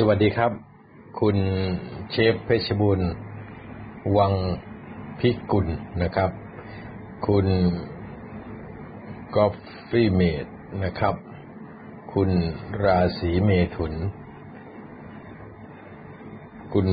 [0.00, 0.52] สวัสดีครับ
[1.20, 1.36] คุณ
[2.10, 3.00] เชฟเพชรบุญ
[4.16, 4.34] วัง
[5.20, 5.66] พิกุล
[6.02, 6.30] นะครับ
[7.26, 7.46] คุณ
[9.34, 9.54] กอฟ
[9.88, 10.46] ฟี่เมด
[10.84, 11.14] นะครับ
[12.12, 12.30] คุณ
[12.84, 13.94] ราศีเมถุน
[16.72, 16.88] คุณ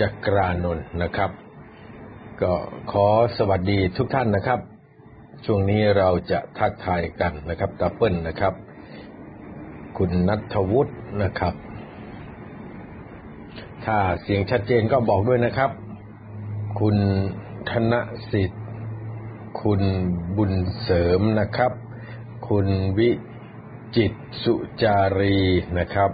[0.00, 1.30] จักรานนท์นะครับ
[2.42, 2.52] ก็
[2.92, 3.06] ขอ
[3.38, 4.60] สวัสดีทุกท่านนะครับ
[5.44, 8.54] ช่วงนี้เราจะทักทายกันนะครับดับเบิลนะครับ
[10.02, 11.54] คุณนัทวุฒินะครับ
[13.84, 15.70] ถ้าเสียงชัดเจนก็บอกด้วยนะครับ
[16.80, 16.96] คุณ
[17.70, 17.94] ธน
[18.30, 18.62] สิทธิ์
[19.62, 19.82] คุณ
[20.36, 21.72] บุญเสริมนะครับ
[22.48, 22.66] คุณ
[22.98, 23.10] วิ
[23.96, 25.38] จิตสุจารี
[25.78, 26.10] นะครับ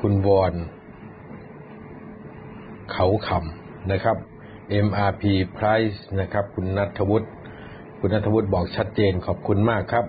[0.00, 0.54] คุณวอน
[2.92, 4.18] เขาคำนะครับ
[4.86, 5.22] MRP
[5.56, 7.28] Price นะครับ คุณนัทวุฒิ
[8.00, 10.06] คุณนัทวุฒิบอกชัดเจนขอบคุณมากครับ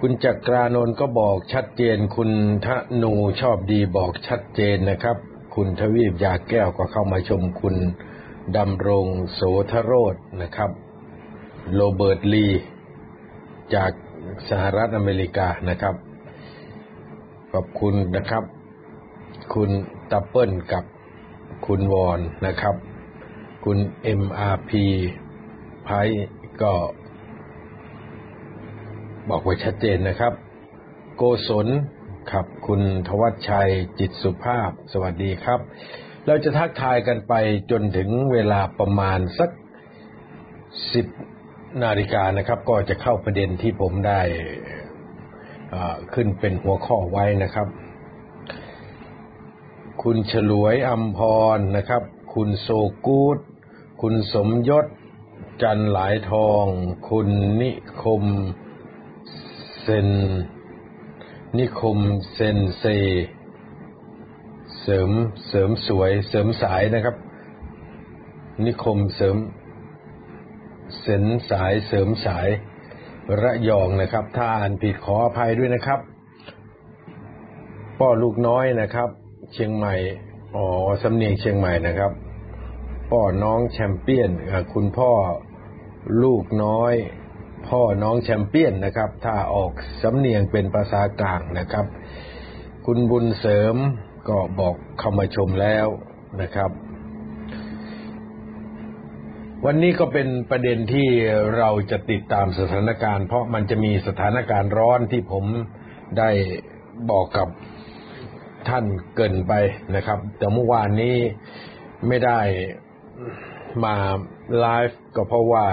[0.00, 2.30] คุณจักรานนท์ก็บอกชัดเจน คุณ
[2.66, 2.68] ท
[3.02, 5.16] นูชอบดีบอกชัดเจนนะครับ
[5.54, 7.76] คุณทวีปยาแก้วก็เข้ามาชมคุณ
[8.56, 10.70] ดำรงโสธโรธนะครับ
[11.74, 12.46] โรเบิร์ตลี
[13.74, 13.92] จาก
[14.48, 15.94] สหรัฐอเมริกานะครับ
[17.52, 18.44] ขอบคุณนะครับ
[19.54, 19.70] คุณ
[20.10, 20.84] ตัปเปิลกับ
[21.66, 22.74] คุณวอนนะครับ
[23.64, 23.78] คุณ
[24.20, 24.70] MRP
[25.84, 25.90] ไพ
[26.62, 26.72] ก็
[29.28, 30.32] บอกไว้ชัดเจนนะครับ
[31.16, 31.66] โกศล
[32.32, 35.60] ครับ คุณทวัชชัยจิตสุภาพ สวัสดีครับ
[36.26, 37.34] เราจะทักทายกันไป
[37.70, 39.50] จนถึงเวลาประมาณสัก
[40.94, 41.06] สิบ
[41.82, 44.20] นาฬิกานะครับ ก็จะเข้าประเด็นที่ผมได้
[46.14, 47.66] ขึ้นเป็นหัวข้อไว้นะครับ
[50.06, 51.20] คุณฉลวยอัมพ
[51.56, 52.02] รนะครับ
[52.34, 52.68] คุณโซ
[53.06, 53.38] กูด
[54.02, 54.86] คุณสมยศ
[55.62, 56.64] จันหลายทอง
[57.08, 57.28] คุณ
[57.60, 57.70] นิ
[58.02, 58.24] คม
[59.80, 60.08] เซน
[61.58, 61.98] นิคม
[62.34, 62.84] เซนเซ
[64.80, 65.10] เสริม
[65.48, 67.16] เสริมสวยเสริมสายนะครับ
[68.64, 69.36] นิคมเสริม
[71.00, 72.48] เสนสายเสริมสาย
[73.42, 76.00] ระยองนะครับ ถ้าอ่านผิดขออภัยด้วยนะครับ
[77.98, 79.10] ป้อลูกน้อยนะครับ
[79.52, 79.94] เชียงใหม่
[80.54, 80.64] อ๋อ
[81.02, 82.12] สำเนียงเชียงใหม่นะครับ
[83.10, 84.30] ป้อน้องแชมเปี้ยน
[84.74, 85.12] คุณพ่อ
[86.22, 86.94] ลูกน้อย
[87.68, 89.72] พ่อน้องแชมเปี้ยนนะครับ ถ้าออก
[90.02, 91.86] สำเนียงเป็นภาษากลางนะครับ
[92.86, 93.76] คุณบุญเสริม
[94.28, 95.86] ก็บอกเข้ามาชมแล้ว
[96.42, 96.70] นะครับ
[99.64, 101.08] วันนี้ก็เป็นประเด็นที่
[101.58, 105.44] เราจะติดตามสถานการณ์ เพราะมันจะมีสถานการณ์ร้อนที่ผม
[106.18, 106.30] ได้
[107.10, 107.48] บอกกับ
[108.68, 108.84] ท่าน
[109.16, 109.52] เกินไป
[109.96, 111.16] นะครับ แต่เมื่อวานนี้
[112.08, 112.40] ไม่ได้
[113.84, 113.94] มา
[114.58, 115.66] ไลฟ์ก็เพราะว่า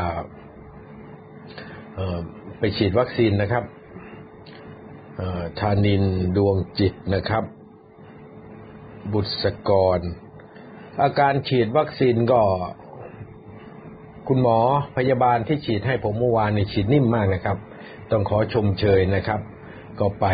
[2.59, 3.63] ไปฉีดวัคซีนนะครับ
[5.59, 6.03] ธานิน
[6.37, 7.43] ดวงจิตนะครับ
[9.13, 9.99] บุษกร
[11.01, 12.41] อาการฉีดวัคซีนก็
[14.27, 14.59] คุณหมอ
[14.97, 17.57] พยาบาลที่ฉีดให้ผมเมื่อวานนี่ฉีดนิ่มมากนะครับ
[18.11, 19.39] ต้องขอชมเชยนะครับ
[19.99, 20.25] ก็ไป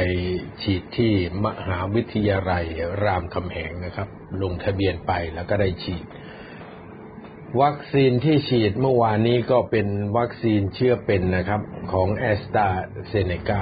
[0.62, 1.14] ฉีดที่
[1.46, 2.66] มหาวิทยาลัย
[3.04, 4.08] รามคำแหงนะครับ
[4.42, 6.06] ลงทะเบียนไปแล้วก็ได้ฉีด
[7.62, 9.88] วัคซีนที่ฉีดเมื่อวานนี้ก็เป็น
[10.18, 11.62] วัคซีนเชื้อเป็นนะครับ
[11.92, 12.68] ของแอสตรา
[13.08, 13.62] เซเนกา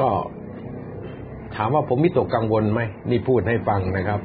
[0.00, 0.10] ก็
[1.56, 2.80] ถามว่าผมมิตกกังวลไหม
[3.10, 4.20] นี่พูดให้ฟังนะครับ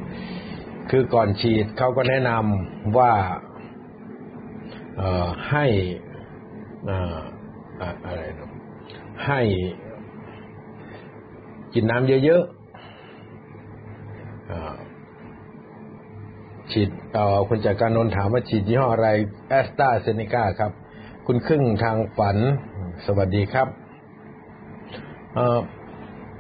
[0.92, 3.14] คือก่อนฉีดเขาก็แนะนำว่า
[5.52, 5.66] ให้
[8.06, 8.50] อะไรนะ
[9.28, 9.42] ให้
[11.74, 12.62] กินน้ำเยอะๆ
[16.72, 16.90] ฉีด
[17.48, 19.10] คุณจากการนนถามว่าฉีดยี่ห้ออะไร
[19.50, 20.72] แอสตราเซเนกาครับ
[21.28, 22.38] คุณครึ่งทางฝัน
[23.06, 23.68] สวัสดีครับ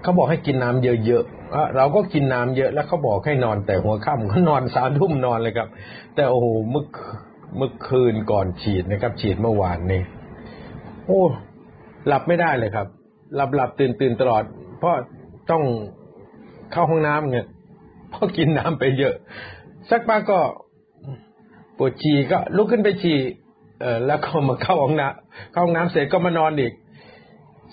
[0.01, 5.67] เขาบอกให้กินน้ำเยอะๆเราก็กินน้ำเยอะแล้วเขาบอกให้นอนแต่หัวค่ำก็นอนสามทุ่มนอนเลยครับ
[6.15, 6.85] แต่โอ้โหเมื่อ
[7.57, 10.01] เมื่อคืนก่อนฉีดนะครับ ฉีดเมื่อวานนี้
[11.07, 11.21] โอ้
[12.07, 12.87] หลับไม่ได้เลยครับ
[13.35, 14.43] หลับหลับตื่นตื่นตลอด
[14.79, 14.95] เพราะ
[15.51, 15.63] ต้อง
[16.71, 17.45] เข้าห้องน้ำเนี่ย
[18.11, 19.13] พราะกินน้ำไปเยอะ
[19.89, 20.39] สักพักก็
[21.77, 23.17] ปวดฉี่ก็ลุกขึ้นไปฉี่
[23.81, 26.73] เออแล้วก็มาเข้าห้องน้ำเข้าห้องน้ำเสร็จก็มานอนอีก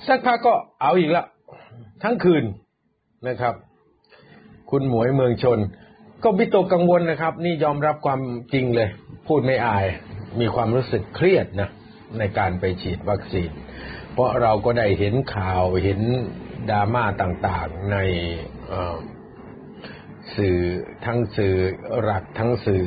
[0.07, 1.27] สักพักก็เอาอีกแล้ว
[2.03, 2.45] ทั้งคืน
[3.29, 3.55] นะครับ
[4.71, 5.59] คุณหมวยเมืองชน
[6.23, 8.21] ก็วิตกกังวลนะครับ นี่ยอมรับความ
[8.53, 8.89] จริงเลย
[9.27, 9.85] พูดไม่อาย
[10.41, 11.69] มีความรู้สึกเครียดนะ
[12.19, 13.51] ในการไปฉีดวัคซีน
[14.13, 16.01] เพราะเราก็ได้เห็นข่าวเห็น
[16.71, 17.97] ดราม่าต่างๆใน
[20.37, 20.59] สื่อ
[21.07, 21.55] ทั้งสื่อ
[22.03, 22.85] หลักทั้งสื่อ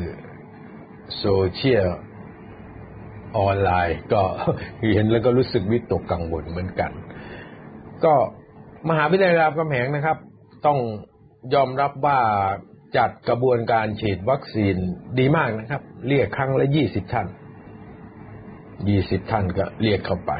[1.17, 1.87] โซเชียล
[3.37, 4.23] ออนไลน์ ก็
[4.93, 6.91] เห็นแล้วก็รู้สึกวิตกกังวลเหมือนกัน
[8.05, 8.13] ก็
[8.89, 10.17] มหาวิทยาลัยรามคำแหงนะครับ
[10.65, 10.79] ต้อง
[11.53, 12.19] ยอมรับว่า
[12.97, 14.75] จัดกระบวนการฉีดวัคซีน
[15.19, 17.27] ดีมากนะครับ เรียกครั้งละยี่สิบท่าน
[18.89, 20.33] ยี่สิบท่านก็เรียกเข้าไป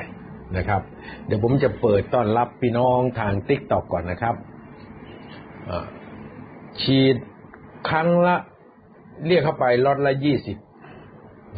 [0.57, 0.81] นะครับ
[1.25, 4.35] เดี๋ยวผมจะเปิดต้อนรับพี่น้องทางติ๊กตอกก่อนนะครับ
[6.81, 7.15] ฉีด
[7.89, 8.35] ครั้งละ
[9.27, 10.57] เรียกเข้าไปล็อตละยี่สิบ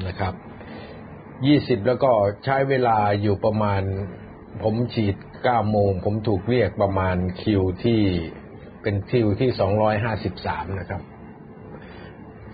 [0.07, 0.33] นะครับ
[1.47, 2.11] ยี่สิบแล้วก็
[2.45, 3.81] ใช้เวลาอยู่ประมาณ
[4.63, 8.01] ผมฉีดเก้าโมง ผมถูกเรียกประมาณคิวที่
[8.81, 11.01] เป็นคิวที่สองร้อยห้าสิบสามนะครับ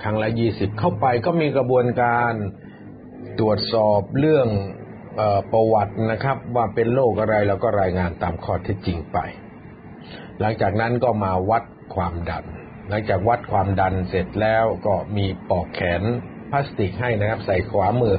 [0.03, 2.33] ครั้งละยี่สิบเข้าไปก็มีกระบวนการ
[3.39, 4.47] ตรวจสอบเรื่อง
[5.51, 9.17] ประวัตินะครับ ว่าเป็นโรคอะไรแล้วก็รายงานตามข้อเท็จจริงไป
[10.39, 11.63] หลังจากนั้นก็มาวัด
[11.95, 12.45] ความดัน
[12.89, 16.01] หลังจากวัดความดันเสร็จแล้วก็มีปอกแขน
[16.51, 18.15] พลาสติกให้นะครับ ใส่ขวามือ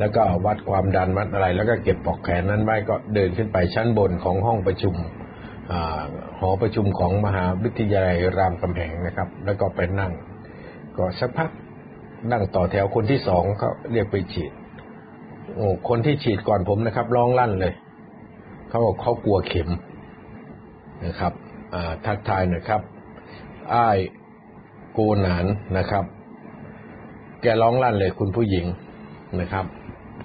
[0.00, 4.94] แล้วก็วัดความดันวัดอะไร แล้วก็เก็บปอกแขนนั้นไว้ก็เดินขึ้นไปชั้นบนของห้องประชุม
[6.38, 10.12] หอประชุมของมหาวิทยาลัยรามคำแหงนะครับ แล้วก็ไปนั่ง
[10.96, 11.50] ก็สักพัก
[12.32, 14.52] นั่งต่อแถวคนที่สองเขาเรียกไปฉีด
[15.88, 17.74] คนที่ฉีดก่อนผมนะครับร้องลั่นเลย
[18.68, 19.68] เขาบอกเขากลัวเข็ม
[21.06, 21.32] นะครับ
[22.06, 22.80] ทักทายนะครับ
[23.74, 23.98] อ้าย
[24.92, 25.46] โกนาน
[25.78, 26.04] นะครับ
[27.42, 28.66] แกร้องลั่นเลยคุณผู้หญิง
[29.40, 29.64] นะครับ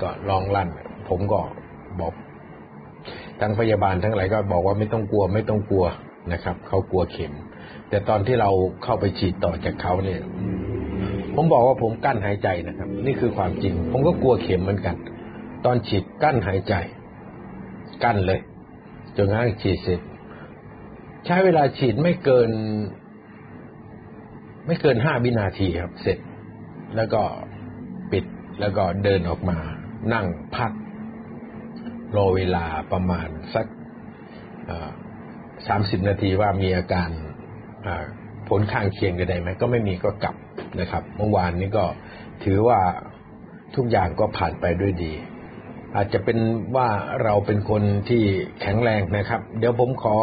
[0.02, 0.70] ก็ร้องลั่น
[1.10, 1.40] ผมก็
[2.00, 2.14] บอก
[3.42, 5.86] ทั้งพยาบาลทั้งหลายก็บอกว่าไม่ต้องกลัวไม่ต้องกลัว
[6.34, 7.34] นะครับเขากลัวเข็ม
[7.90, 8.50] แต่ตอนที่เรา
[8.84, 10.22] เข้าไปฉีดต่อจากเขาเนี่ย
[11.36, 14.96] ผมบอกว่าผมกั้นหายใจนะครับ นี่คือความจริง ผมก็กลัวเข็มเหมือนกัน
[15.66, 16.74] ตอนฉีดกั้นหายใจ
[18.04, 18.42] กั้นเลย
[19.16, 20.02] จนกระทั่งฉีดเสร็จ
[21.26, 22.52] ใช้เวลาฉีดไม่เกิน
[24.68, 26.18] ไม่เกินห้าวินาทีครับ เสร็จ
[26.96, 27.22] แล้วก็
[28.12, 28.26] ปิด
[28.60, 29.58] แล้วก็เดินออกมา
[30.14, 30.26] นั่ง
[30.56, 30.72] พัก
[32.16, 33.66] รอเวลาประมาณสัก
[35.68, 37.10] สามสิบนาทีว่ามีอาการ
[38.50, 40.36] ผลข้างเคียงใดไหมก็ไม่มีก็กลับ
[40.80, 41.86] นะครับ เมื่อวานนี้ก็
[42.44, 42.80] ถือว่า
[43.76, 45.14] ทุกอย่างก็ผ่านไปด้วยดี
[45.96, 46.40] อาจจะเป็น
[46.76, 46.88] ว่า
[47.24, 48.24] เราเป็นคนที่
[48.62, 50.18] แข็งแรงนะครับ เดี๋ยวผมขอ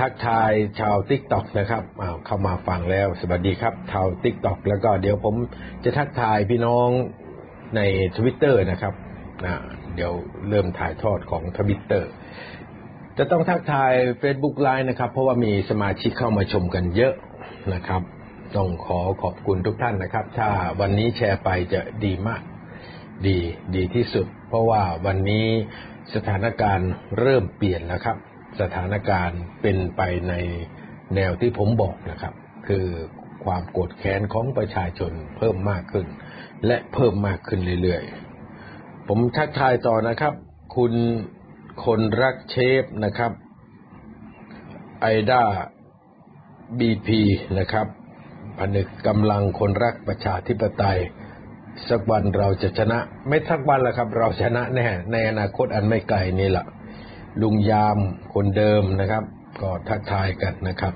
[0.00, 0.50] ทักทาย
[0.80, 1.82] ชาวติ๊กต็อกนะครับ
[2.26, 5.34] เข้ามาฟังแล้วสวัสดีครับชาวติ๊กต็อกแล้วก็เดี๋ยวผม
[5.84, 6.88] จะทักทายพี่น้อง
[7.76, 7.80] ใน
[8.16, 8.94] ทวิตเตอร์นะครับ
[9.44, 9.54] นะ
[9.94, 10.12] เดี๋ยว
[10.48, 12.10] เริ่มถ่ายทอดของทวิตเตอร์
[13.18, 17.14] จะต้องทักทาย Facebook ไลน์นะครับ เพราะว่ามีสมาชิกเข้ามาชมกันเยอะ
[17.74, 18.02] นะครับ
[18.56, 20.48] ต้องขอขอบคุณทุกท่านนะครับ ถ้า
[20.80, 22.42] วันนี้แชร์ไปจะดีมาก
[23.26, 23.38] ดี
[23.76, 25.46] ดีที่สุด เพราะว่าวันนี้
[26.14, 26.90] สถานการณ์
[27.20, 28.16] เริ่มเปลี่ยนแล้วครับ
[28.60, 30.34] สถานการณ์เป็นไปใน
[31.14, 32.34] แนวที่ผมบอกนะครับ
[32.68, 32.86] คือ
[33.44, 36.06] ความโกรธแค้นของประชาชนเพิ่มมากขึ้น
[36.66, 40.34] และเพิ่มมากขึ้นเรื่อยๆ ผมทักทายต่อนะครับ
[40.76, 40.92] คุณ
[41.84, 43.32] คนรักเชฟนะครับ
[45.00, 45.42] ไอด้า
[46.78, 47.20] บีพี
[47.58, 47.86] นะครับ
[48.58, 51.00] ผนึกกำลังคนรักประชาธิปไตย
[51.88, 52.98] สักวันเราจะชนะ
[53.28, 56.66] ไม่สักวันละครับ เราชนะแน่ในอนาคตอันไม่ไกลนี่แหละ
[57.42, 57.98] ลุงยาม
[58.34, 59.24] คนเดิมนะครับ
[59.60, 60.94] ก็ทักทายกันนะครับ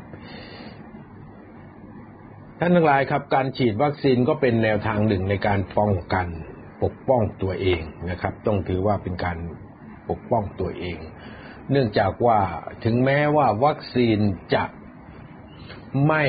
[2.58, 6.26] ท่านทั้งหลายครับ การฉีดวัคซีนก็เป็นแนวทางหนึ่งในการป้องกัน
[6.82, 9.38] ปกป้องตัวเองนะครับ ต้องถือว่าเป็นการ
[10.10, 10.98] ปกป้องตัวเอง
[11.70, 12.40] เนื่องจากว่า
[12.84, 14.18] ถึงแม้ว่าวัคซีน
[14.54, 14.64] จะ
[16.08, 16.24] ไม่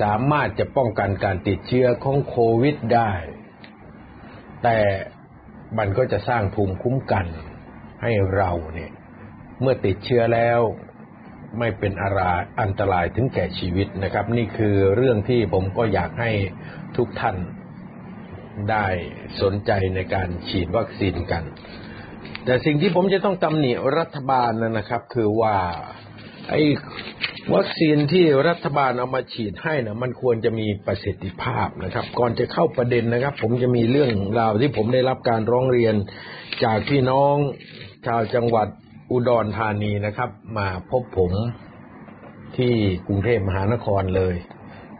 [0.00, 3.12] สามารถจะป้องกันการติดเชื้อของโควิดได้
[4.62, 4.78] แต่
[5.78, 7.26] มันก็จะสร้างภูมิคุ้มกัน
[8.02, 8.92] ให้เราเนี่ย
[9.60, 10.60] เมื่อติดเชื้อแล้ว
[11.58, 16.30] ไม่เป็นอาราอันตรายถึงแก่ชีวิตนะครับ นี่คือเรื่องที่ผมก็อยากให้
[16.96, 17.36] ทุกท่าน
[18.70, 18.86] ได้
[19.40, 21.42] สนใจในการฉีดวัคซีนกัน
[22.44, 25.56] แต่สิ่งที่ผมจะต้องตำหนิรัฐบาลนะครับ คือว่า
[26.48, 26.60] ไอ้
[27.54, 35.94] วัคซีนที่รัฐบาลเอามาฉีดให้นะมันควรจะมีประสิทธิภาพนะครับ ก่อนจะเข้าประเด็นนะครับ ผมจะมีเรื่องราวที่ผมได้รับการร้องเรียน
[36.64, 37.34] จากพี่น้อง
[38.06, 38.68] ชาวจังหวัด
[39.10, 41.32] อุดรธานีนะครับ มาพบผม
[42.56, 42.72] ที่
[43.06, 44.34] กรุงเทพมหานครเลย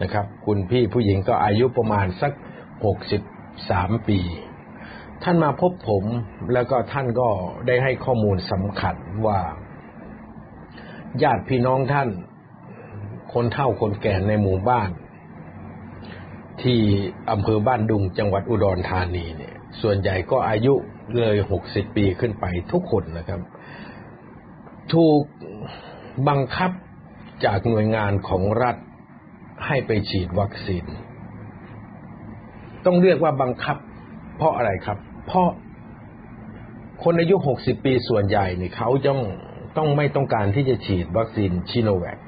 [0.03, 2.33] นะครับ คุณพี่ผู้หญิงก็อายุประมาณสัก
[2.85, 3.23] หกสิบ
[3.71, 4.19] สามปี
[5.23, 6.05] ท่านมาพบผม
[6.53, 7.29] แล้วก็ท่านก็
[7.67, 8.97] ได้ให้ข้อมูลสำคัญ
[9.27, 9.39] ว่า
[11.23, 12.09] ญาติพี่น้องท่าน
[13.33, 14.91] คนเฒ่าคนแก่ในหมู่บ้าน
[16.63, 16.81] ที่
[17.31, 20.75] อำเภอบ้านดุงจังหวัดอุดรธานีเนี่ย ส่วนใหญ่ก็อายุ
[21.19, 23.41] เลยหกสิบปีขึ้นไปทุกคนนะครับ
[24.93, 25.23] ถูก
[26.29, 26.71] บังคับ
[27.45, 28.77] จากหน่วยงานของรัฐ
[29.67, 30.85] ให้ไปฉีดวัคซีน
[32.85, 33.77] ต้องเรียกว่าบังคับ
[34.37, 35.49] เพราะอะไรครับ เพราะ
[37.05, 39.21] คนอายุหกสิบปีส่วนใหญ่เนี่ยเขาต้อง
[39.77, 42.19] ต้องไม่ต้องการที่จะฉีดวัคซีนชิโนแวค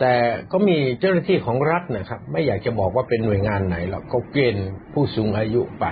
[0.00, 0.14] แต่
[0.52, 5.86] ก็มีเจ้าหน้าที่ของรัฐนะครับ ไม่อยากจะบอกว่าเป็นหน่วยงานไหนหรอกก็เกณฑ์ผู้สูงอายุไป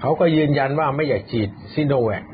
[0.00, 2.24] เขาก็ยืนยันว่าไม่อยากฉีดซิโนแวค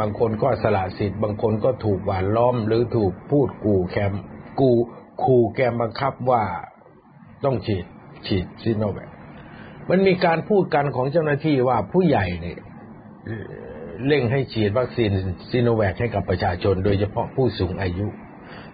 [0.00, 4.12] บางคนก็สละสิทธิ์บางคนก็ถูกหวานล้อม หรือถูกพูดกูแคม
[4.60, 4.70] กู
[5.22, 6.42] ขู่แกมบังคับว่า
[7.44, 7.84] ต้องฉีด
[8.26, 9.10] ฉีดซิโนแวค
[9.90, 12.58] มันมีการพูดกันของเจ้าหน้าที่ว่าผู้ใหญ่เนี่ย
[14.06, 15.10] เร่งให้ฉีดวัคซีน
[15.50, 18.06] ซิโนแวคให้กับประชาชน โดยเฉพาะผู้สูงอายุ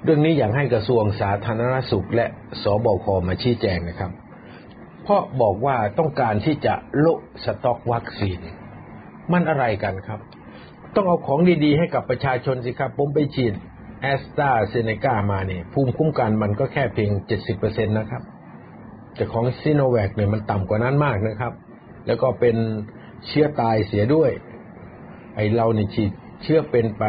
[0.04, 2.26] เรื่องนี้อยากให้กระทรวงสาธารณสุข และ
[2.62, 4.10] สบคมาชี้แจงนะครับ
[5.04, 8.38] เพราะบอกว่าต้องการที่จะโละสต็อกวัคซีน
[9.32, 10.20] มันอะไรกันครับ
[10.94, 13.54] ต้องเอาของดีๆ ให้กับประชาชนสิครับ ผมไปฉีด
[14.02, 18.22] แอสตราเซเนกามาเนี่ยภูมิคุ้มกันมันก็แค่เพียงเจ็ดสิบเปอร์เซ็นตนะครับ
[19.14, 21.52] แต่ของซิโนแวคเนี่ยมันต่ำกว่านั้นมากนะครับ
[22.06, 22.56] แล้วก็เป็น
[23.26, 24.30] เชื้อตายเสียด้วย
[25.34, 26.10] ไอเราเนี่ยฉีด
[26.42, 27.04] เชื้อเป็นไป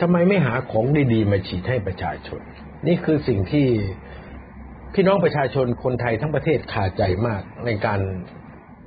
[0.00, 2.40] ทำไมไม่หาของดีๆ มาฉีดให้ประชาชน
[2.86, 3.66] นี่คือสิ่งที่
[4.94, 8.00] พี่น้องประชาชนคนไทยทั้งประเทศขาดใจมากในการ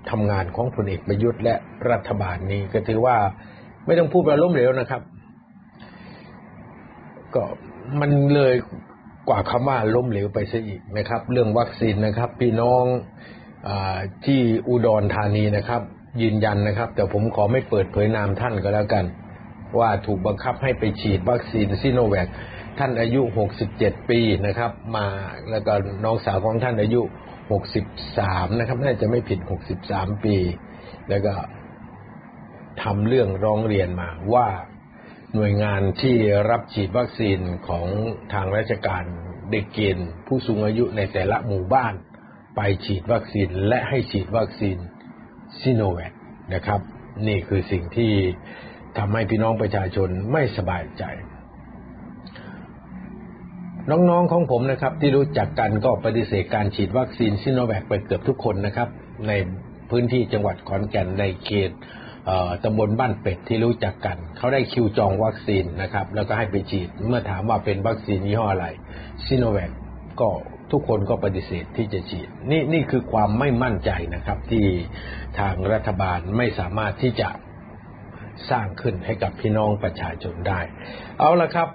[0.09, 1.55] ทำงานของพลเอกประยุทธ์และ
[1.91, 3.17] รัฐบาลนี้ก็ถือว่า
[3.85, 5.01] ไม่ต้องพูดว่าล้มเหลวนะครับ
[7.35, 7.43] ก็
[7.99, 8.55] มันเลย
[9.29, 12.83] กว่าคำว่าล้มเหลวไปซะอีกนะครับ เรื่องวัคซีนนะครับ พี่น้อง
[13.67, 13.69] อ
[14.25, 15.81] ที่อุดรธานีนะครับ
[16.21, 19.05] ยืนยันนะครับ แต่ผมขอไม่เปิดเผยนามท่านก็แล้วกัน
[19.79, 22.27] ว่าถูกบังคับให้ไปฉีดวัคซีนซิโนแวค
[22.79, 23.21] ท่านอายุ
[23.65, 25.07] 67 ปีนะครับ มา
[25.49, 27.01] แล้วก็น้องสาวของท่านอายุ
[27.81, 29.39] 63 นะครับ น่าจะไม่ผิด
[29.81, 30.37] 63 ปี
[31.09, 31.33] แล้วก็
[32.83, 34.47] ทำเรื่องร้องเรียนมาว่า
[35.35, 36.15] หน่วยงานที่
[36.49, 37.87] รับฉีดวัคซีนของ
[38.33, 39.03] ทางราชการ
[39.51, 41.93] เด็กเกณฑ์ผู้สูงอายุในแต่ละหมู่บ้าน
[42.55, 44.77] ไปฉีดวัคซีนและให้ฉีดวัคซีน
[45.61, 46.13] ซิโนแวค
[46.53, 46.81] นะครับ
[47.27, 48.11] นี่คือสิ่งที่
[48.97, 51.03] ทำให้พี่น้องประชาชนไม่สบายใจ
[53.89, 58.89] น้องๆของผมนะครับ ที่รู้จักกันก็ปฏิเสธการฉีดวัคซีนซิโนแวคไปเกือบทุกคนนะครับ
[59.27, 59.31] ใน
[59.89, 61.71] พื้นที่จังหวัดขอนแก่นในเขต
[62.63, 68.67] ตำบลบ้านเป็ดที่รู้จักกัน เขาได้คิวจองวัคซีนนะครับ แล้วก็ให้ไปฉีดเมื่อถามว่าเป็นวัคซีนยี่ห้ออะไร
[69.25, 69.71] ซิโนแวค
[70.21, 70.29] ก็
[70.71, 74.65] ทุกคนก็ปฏิเสธที่จะฉีด นี่นี่คือความไม่มั่นใจนะครับที่
[75.39, 77.29] ทางรัฐบาลไม่สามารถที่จะ
[78.49, 80.59] สร้างขึ้นให้กับพี่น้องประชาชนได้
[81.19, 81.69] เอาละครับ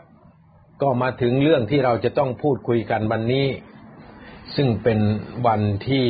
[0.83, 3.47] ก็มาถึงเรื่องที่เราจะต้องพูดคุยกันวันนี้
[4.57, 5.01] ซึ่งเป็น
[5.47, 6.07] วันที่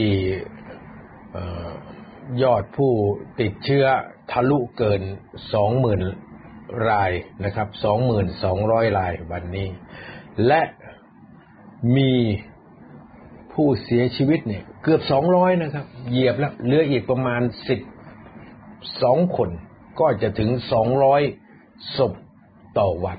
[2.43, 2.93] ยอดผู้
[3.41, 3.87] ติดเชื้อ
[4.31, 5.03] ทะลุเกิน
[5.55, 6.03] สองหมื่น
[6.89, 7.13] ราย
[7.45, 9.69] นะครับสองหมื่นสองร้อยรายวันนี้
[10.47, 10.63] และ
[11.97, 12.13] มี
[13.57, 17.81] ผู้เสียชีวิตเนี่ย เกือบสองร้อยนะครับ เหยียบแล้วเหลืออีกประมาณสิบ
[19.03, 19.51] สองคน
[20.01, 21.23] ก็จะถึงสองร้อย
[21.97, 22.13] ศพ
[22.79, 23.19] ต่อวัน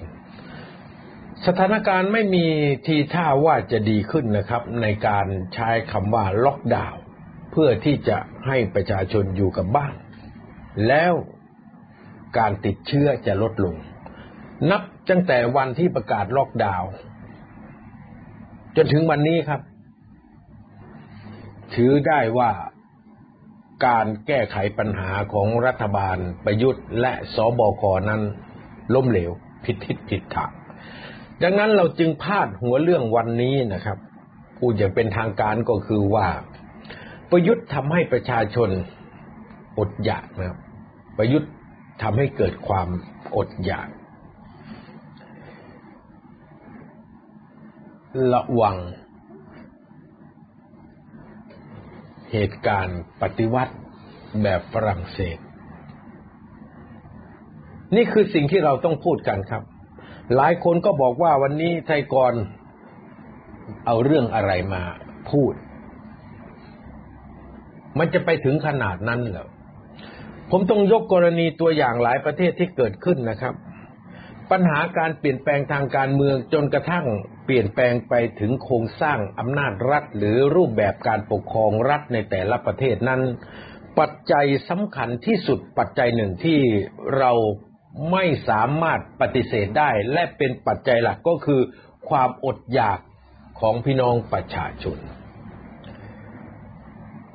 [1.46, 2.46] สถานการณ์ไม่มี
[2.86, 7.01] ทีท่าว่าจะดีขึ้นนะครับ ในการใช้คำว่าล็อกดาวน์
[7.51, 8.17] เพื่อที่จะ
[8.48, 9.94] ให้ประชาชนอยู่กับบ้าน
[10.88, 11.13] แล้ว
[12.38, 13.75] การติดเชื้อจะลดลง
[14.70, 16.89] นับตั้งแต่วันที่ประกาศล็อกดาวน์
[18.75, 19.62] จนถึงวันนี้ครับ
[21.75, 22.51] ถือได้ว่า
[23.86, 28.21] การแก้ไขปัญหาของรัฐบาลประยุทธ์และสบคนั้น
[28.93, 29.31] ล้มเหลว
[29.63, 30.51] ผิดทิศผิดทาง
[31.43, 33.97] ดังนั้นเราจึงพาดหัวเรื่องวันนี้นะครับ
[34.57, 36.27] พูดอย่างเป็นทางการก็คือว่า
[37.31, 38.69] ประยุทธ์ทำให้ประชาชน
[39.79, 40.59] อดอยากนะครับ
[41.17, 41.51] ประยุทธ์
[42.01, 42.88] ทำให้เกิดความ
[43.38, 43.89] อดอยาก
[48.33, 48.77] ระวัง
[52.31, 53.74] เหตุการณ์ปฏิวัติ
[54.43, 55.38] แบบฝรั่งเศส
[57.96, 59.63] นี่คือสิ่งที่เราต้องพูดกันครับ
[60.36, 62.34] หลายคนก็บอกว่าวันนี้ไทยกร
[63.86, 64.84] เอาเรื่องอะไรมา
[65.31, 65.53] พูด
[68.00, 69.48] มันจะไปถึงขนาดนั้นเหรอ
[70.51, 73.53] ผมต้องยกกรณีตัวอย่างหลายประเทศที่เกิดขึ้นนะครับ
[74.51, 77.05] ปัญหาการเปลี่ยนแปลงทางการเมืองจนกระทั่ง
[77.47, 83.21] เปลี่ยนแปลงไปถึงโครงสร้างอำนาจรัฐ หรือรูปแบบการปกครองรัฐในแต่ละประเทศนั้น
[83.99, 86.59] ปัจจัยสำคัญที่สุดปัจจัยหนึ่งที่
[87.17, 87.31] เรา
[88.11, 91.61] ไม่สามารถปฏิเสธได้ และเป็นปัจจัยหลักก็คือ
[92.09, 92.99] ความอดอยาก
[93.59, 94.97] ของพี่น้องประชาชน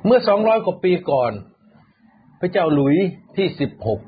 [0.05, 1.31] เมื่อสองร้อยกว่าปีก่อน
[2.39, 2.95] พระเจ้าหลุย
[3.37, 3.99] ที่สิบหก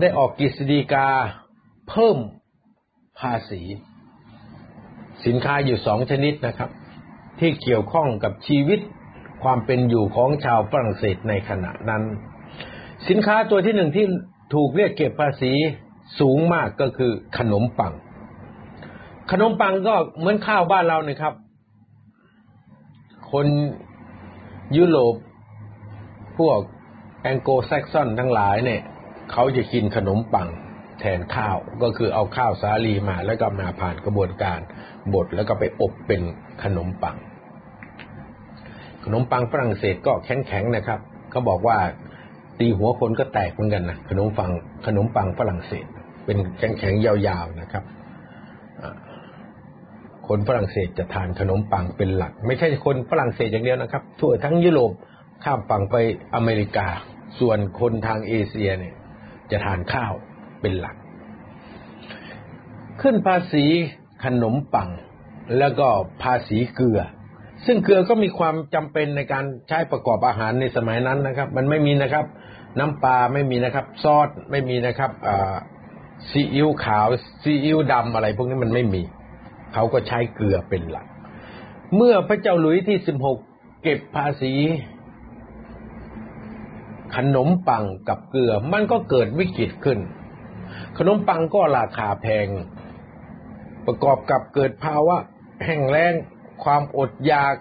[0.00, 1.08] ได้ออกกฤษฎีกา
[1.88, 2.18] เพิ่ม
[3.18, 3.62] ภาษี
[5.26, 6.70] สินค้าอยู่สองชนิดนะครับ
[7.40, 8.80] ที่เกี่ยวข้องกับชีวิต
[9.42, 12.02] ความเป็นอยู่ของชาวฝรั่งเศสในขณะนั้น
[13.08, 14.06] สินค้าตัวที่หนึ่งที่
[14.54, 15.52] ถูกเรียกเก็บภาษี
[16.20, 17.92] สูงมากก็คือขนมปัง
[19.32, 21.34] ขนมปังก็เหมือนข้าวบ้านเราเนี่ยครับ
[23.32, 23.46] คน
[24.76, 25.14] ยุโรป
[26.38, 26.58] พวก
[27.22, 28.82] แองโกลแซกซอนทั้งหลายเนี่ย
[29.32, 30.48] เขาจะกินขนมปัง
[31.00, 34.60] แทนข้าวก็คือเอาข้าวสาลีมาแล้วก็มาผ่านกระบวนการ
[35.14, 36.20] บดแล้วก็ไปอบเป็น
[36.62, 37.16] ขนมปัง
[39.04, 41.78] ขนมปังฝรั่งเศสก็แข็งๆนะครับเขาบอกว่า
[42.58, 44.50] ตีหัวคนก็แตกเหมือนกันนะขนมปัง
[44.86, 45.86] ขนมปังฝรั่งเศส
[46.24, 47.84] เป็นแข็งๆยาวๆนะครับ
[50.28, 54.92] คนฝรั่งเศสจะทานขนมปังเป็นหลัก ไม่ใช่คนฝรั่งเศสอย่างเดียวนะครับ ทั่วทั้งยุโรป
[55.44, 55.96] ข้ามฝั่งไป
[56.34, 56.88] อเมริกา
[57.38, 58.94] ส่วนคนทางเอเชียเนี่ย
[59.50, 60.12] จะทานข้าว
[60.60, 60.96] เป็นหลัก
[63.02, 63.64] ขึ้นภาษี
[64.24, 64.90] ขนมปัง
[65.58, 65.88] แล้วก็
[66.22, 67.00] ภาษีเกลือ
[67.66, 72.24] ซึ่งเกลือก็มีความจำเป็นในการใช้ประกอบอาหารในสมัยนั้นนะครับ มันไม่มีนะครับ
[72.78, 75.10] น้ำปลาไม่มีนะครับ ซอสไม่มีนะครับ
[76.30, 77.06] ซีอิ๊วขาว
[77.42, 79.02] ซีอิ๊วดำอะไร พวกนี้มันไม่มี
[79.74, 81.06] เขาก็ใช้เกลือเป็นหลัก
[81.96, 83.38] เมื่อพระเจ้าหลุยที่สิบหก
[83.82, 84.52] เก็บภาษี
[87.16, 89.98] ขนมปังกับเกลือ มันก็เกิดวิกฤตขึ้น
[90.98, 92.46] ขนมปังก็ราคาแพง
[93.86, 95.16] ประกอบกับเกิดภาวะ
[95.64, 96.14] แห้งแล้ง
[96.64, 97.56] ความอดอยาก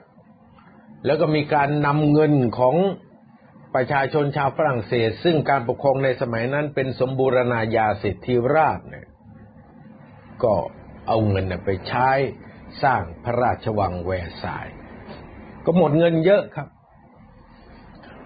[1.06, 2.76] แล้วก็มีการนำเงินของ
[3.76, 9.08] ประชาชนชาวฝรั่งเศส ซึ่งการปกครองในสมัยนั้นเป็นสมบูรณาญาสิทธิราชเนี่ย
[10.44, 10.54] ก็
[11.08, 12.10] เอาเงินไปใช้
[12.84, 14.68] สร้างพระราชวังแวร์สาย
[15.66, 16.68] ก็หมดเงินเยอะครับ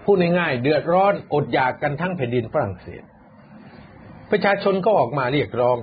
[0.04, 3.02] พูดง่ายๆเดือดร้อนอดอยากกันทั้งแผ่นดินฝรั่งเศส
[4.30, 5.78] ประชาชนก็ออกมาเรียกร้อง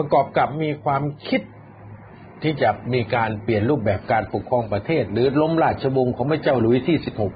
[0.00, 1.42] ประกอบกับมีความคิด
[2.42, 7.32] ที่จะมีการเปลี่ยนรูปแบบการปกครองประเทศ หรือล้มราชวงศ์ของพระเจ้าหลุยส์ที่สิบหก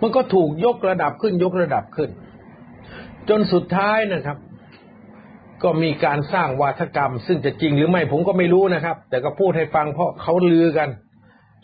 [0.00, 2.10] มันก็ถูกยกระดับขึ้นยกระดับขึ้น
[3.28, 4.38] จนสุดท้ายนะครับ
[5.62, 10.88] ก็มีการสร้างวาทกรรม ซึ่งจะจริงหรือไม่ผมก็ไม่รู้นะครับ แต่ก็พูดให้ฟังเพราะเขาลือกัน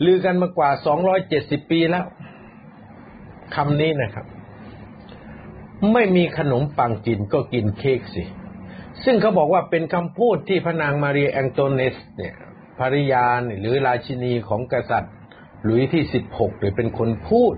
[0.05, 2.05] ลือกันมากว่าสองร้อยเจ็ดสิบปีแล้ว
[3.55, 4.25] คำนี้นะครับ
[5.93, 8.23] ไม่มีขนมปังกินก็กินเค้กสิ
[9.05, 12.35] ซึ่งเขาบอกว่าเป็นคำพูดที่พระนางมารีแองโตเนสเนี่ย
[12.79, 13.25] ภริยา
[13.61, 15.13] หรือราชินีของกษัตริย์
[15.63, 17.53] หลุยที่สิบหกหรือเป็นคนพูด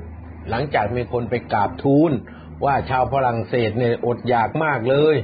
[0.50, 2.12] หลังจากมีคนไปกราบทูล
[2.66, 5.16] ว่าชาวฝรั่งเศสเนี่ยอดอยากมากเลย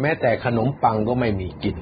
[0.00, 1.76] แม้แต่ขนมปังก็ไม่มีกิน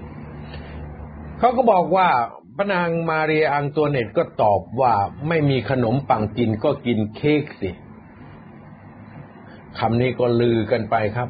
[1.39, 2.09] เขาก็บอกว่า
[2.57, 4.95] พระนางมาเรียอังตัวเนตก็ตอบว่า
[5.29, 7.71] ไม่มีขนมปังกินก็กินเค้กสิ
[9.79, 11.29] คำนี้ก็ลือกันไปครับ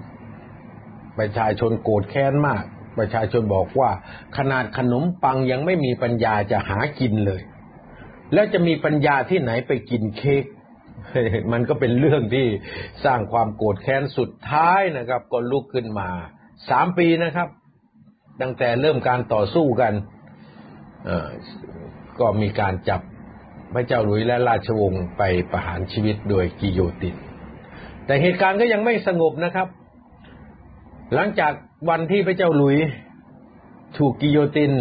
[1.19, 2.63] ประชาชนโกรธแค้นมาก
[2.99, 3.91] ประชาชนบอกว่า
[4.37, 7.43] ขนาดขนมปังยังไม่มีปัญญาจะหากินเลย
[8.33, 10.45] แล้วจะมีปัญญาที่ไหนไปกินเค้ก
[11.53, 12.47] มันก็เป็นเรื่องที่
[13.05, 16.09] สร้างความโกรธแค้นสุดท้ายนะครับ ก็ลุกขึ้นมา
[16.71, 17.49] สามปีนะครับ
[18.41, 19.93] ตั้งแต่เริ่มการต่อสู้กัน
[22.21, 23.01] ก็มีการจับ
[23.75, 27.17] พระเจ้าหลุยและราชวงศ์ไปประหารชีวิตโดยกิโยติน
[28.07, 29.69] แต่เหตุการณ์ก็ยังไม่สงบนะครับ
[31.15, 31.53] หลังจาก
[31.89, 32.77] วันที่พระเจ้าหลุย
[33.99, 34.73] ถูกกิโยติน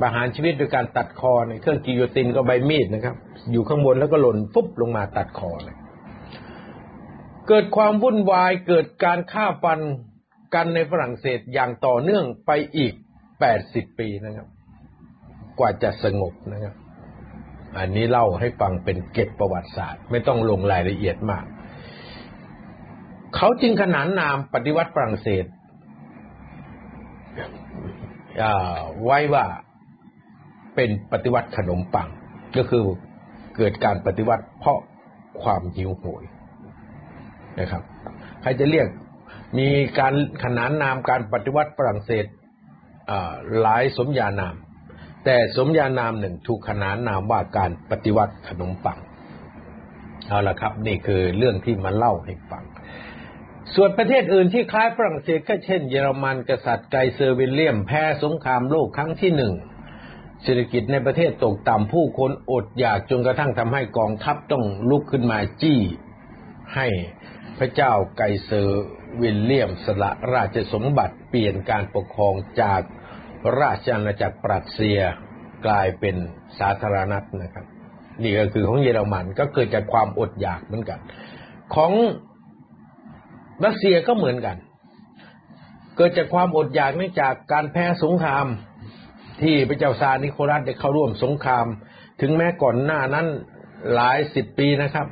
[0.00, 3.16] ประหารชีวิตโดยการตัดคอในเครื่องกิโยตินก็ใบมีดนะครับ
[3.52, 5.76] อยู่ข้างบนแล้วก็หล่นฟุบลงมาตัดคอเลย
[7.48, 9.80] เกิดความวุ่นวายเกิดการฆ่าฟัน
[10.54, 12.92] กันในฝรั่งเศสอย่างต่อเนื่องไปอีก
[13.40, 14.46] แปดสิบปีนะครับ
[15.58, 16.74] กว่าจะสงบนะครับ
[17.78, 21.44] อันนี้เล่าให้ฟังเป็นเก็บประวัติศาสตร์ ไม่ต้องลงรายละเอียดมาก
[23.36, 25.44] เขาจึงขนานนามปฏิวัติฝรั่งเศส
[29.04, 29.44] ไว้ว่า
[30.74, 32.08] เป็นปฏิวัติขนมปัง
[32.56, 32.82] ก็คือ
[33.56, 34.78] เกิดการปฏิวัติเพราะ
[35.42, 36.24] ความหิวโหย
[37.58, 37.82] นะครับ
[38.42, 38.88] ใครจะเรียก
[39.58, 39.68] มี
[39.98, 40.14] การ
[40.44, 42.24] ขนานนามการปฏิวัติฝรั่งเศส
[43.60, 44.54] หลายสมญานาม
[45.24, 48.98] แต่สมญานามหนึ่งถูกขนานนามว่าการปฏิวัติขนมปัง
[50.28, 52.64] เอาละครับ นี่คือเรื่องที่มาเล่าให้ฟัง
[53.76, 59.54] ส่วนประเทศอื่นที่คล้ายฝรั่งเศสก็เช่นเยอรมันกษัตริย์ไกเซอร์วิลเลียมแพ้สงครามโลกครั้งที่หนึ่ง
[60.42, 65.80] เศรษฐกิจในประเทศตกต่ำผู้คนอดอยากจนกระทั่งทำให้กองทัพต้องลุกขึ้นมาจี้
[66.74, 66.86] ให้
[67.58, 68.84] พระเจ้าไกเซอร์
[69.20, 72.80] วิลเลียมสละราชสมบัติเปลี่ยนการปกครองจาก
[73.60, 74.98] ราชอาณาจักรปรัสเซีย
[75.66, 76.16] กลายเป็น
[76.58, 77.66] สาธารณรัฐนะครับ
[78.22, 80.98] นี่ก็คือของเยอรมันก็เกิดจากความอดอยากเหมือนกัน
[81.74, 81.92] ของ
[83.64, 84.56] รัสเซียก็เหมือนกัน
[85.96, 88.46] เกิดจากความอดอยากเนื่องจากการแพ้สงคราม
[89.42, 91.66] ที่พระเจ้าซานิโคลัสได้เข้าร่วมสงคราม
[92.20, 93.26] ถึงแม้ก่อนหน้านั้น
[93.94, 95.06] หลายสิบปีนะครับ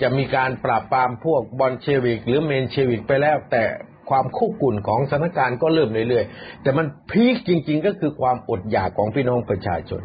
[0.00, 3.64] จะมีการปราบปรามพวกบอลเชวิก หรือเมนเชวิกไปแล้ว แต่
[4.10, 10.02] ความคุกกุ่นของสถานการณ์ก็เริ่มเรื่อยๆ แต่มันพีคจริง ๆ ก็คือความอดอยากของพี่น้องประชาชน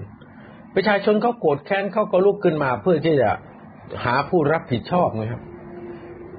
[0.76, 3.30] ประชาชนเขาโกรธแค้นเขาก็ลุกขึ้นมาเพื่อที่จะ
[4.06, 5.42] หาผู้รับผิดชอบนะครับ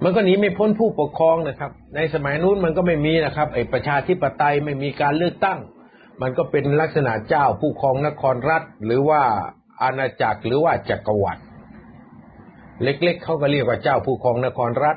[0.02, 5.58] มันก็หนีไม่พ้นผู้ปกครองนะครับ ในสมัยนู้นมันก็ไม่มีนะครับไอ้ประชาธิปไตยไม่มีการเลือกตั้ง
[6.22, 9.22] มันก็เป็นลักษณะเจ้าผู้ครองนครรัฐ หรือว่า
[9.82, 11.42] อาณาจักรหรือว่าจักรวรรดิ
[12.82, 14.96] เล็ก ๆเขาก็เรียกว่าเจ้าผู้ครองนครรัฐ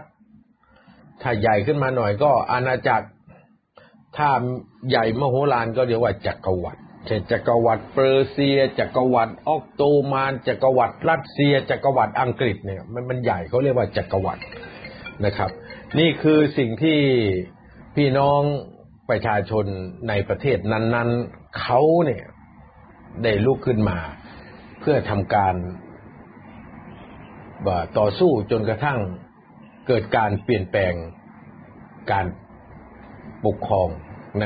[1.21, 3.07] ถ้าใหญ่ขึ้นมาหน่อยก็อาณาจักร
[4.17, 4.29] ถ้า
[4.89, 9.83] ใหญ่มโหฬารก็เรียกว่าจักรวรรดิเช่นจักรวรรดิเปอร์เซีย จักรวรรดิออกโต
[10.13, 14.41] มาน จักรวรรดิรัสเซีย จักรวรรดิอังกฤษเนี่ยมันมันใหญ่เขาเรียกว่าจักรวรรดิ
[15.25, 15.51] นะครับ
[15.99, 16.99] นี่คือสิ่งที่
[17.95, 18.41] พี่น้อง
[19.09, 19.65] ประชาชน
[20.09, 22.23] ในประเทศนั้น ๆเขาเนี่ย
[23.23, 23.97] ได้ลุกขึ้นมา
[24.79, 25.55] เพื่อทำการ
[27.97, 28.99] ต่อสู้จนกระทั่ง
[29.87, 30.93] เกิดการเปลี่ยนแปลง
[32.11, 32.25] การ
[33.45, 33.89] ปกครอง
[34.41, 34.45] ใน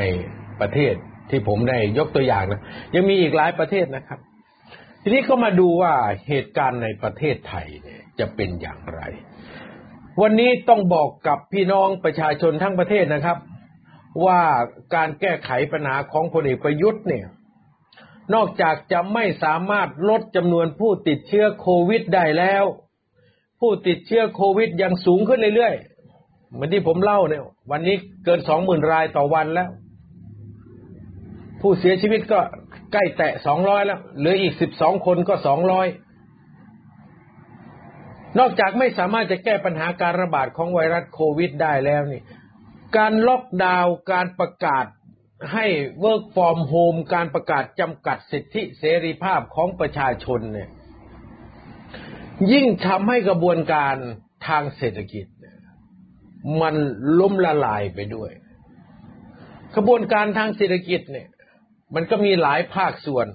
[0.61, 0.93] ประเทศ
[1.29, 2.61] ที่ผมได้ยกตัวอย่างนะ
[2.95, 4.19] ยังมีอีกหลายประเทศนะครับ
[5.03, 5.93] ทีนี้ก็มาดูว่า
[6.27, 9.01] เหตุการณ์ในประเทศไทยเนี่ยจะเป็นอย่างไร
[10.19, 13.37] วันนี้ต้องบอกกับพี่น้องประชาชนทั้งประเทศนะครับ
[14.25, 14.41] ว่า
[14.95, 17.25] การแก้ไขปัญหาของพลเอกประยุทธ์เนี่ย
[18.33, 22.63] นอกจากจะไม่สามารถลดจำนวนผู้ติดเชื้อโควิดได้แล้ว
[23.59, 27.95] ผู้ติดเชื้อโควิดยังสูงขึ้นเรื่อยๆเหมือนที่ผมเล่าเนี่ย วันนี้
[28.25, 29.69] เกินสองหมื่นรายต่อวันแล้ว
[31.61, 32.39] ผู้เสียชีวิตก็
[32.91, 35.87] ใกล้แตะสองร้อยแล้วเหลืออีกสิบสองคนก็สองร้อย
[38.39, 42.21] นอกจากไม่สามารถจะแก้ปัญหาการระบาดของไวรัสโควิดได้แล้วนี่
[42.97, 44.85] การล็อกดาวน์การประกาศ
[45.53, 45.65] ให้
[46.03, 50.69] work from home การประกาศจำกัดสิทธิเสรีภาพของประชาชนเนี่ย
[52.51, 53.95] ยิ่งทำให้กระบวนการ
[54.47, 55.25] ทางเศรษฐกิจ
[56.61, 56.75] มัน
[57.19, 58.31] ล้มละลายไปด้วย
[59.75, 61.27] กระบวนการทางเศรษฐกิจเนี่ย
[61.95, 63.27] มันก็มีหลายภาคส่วน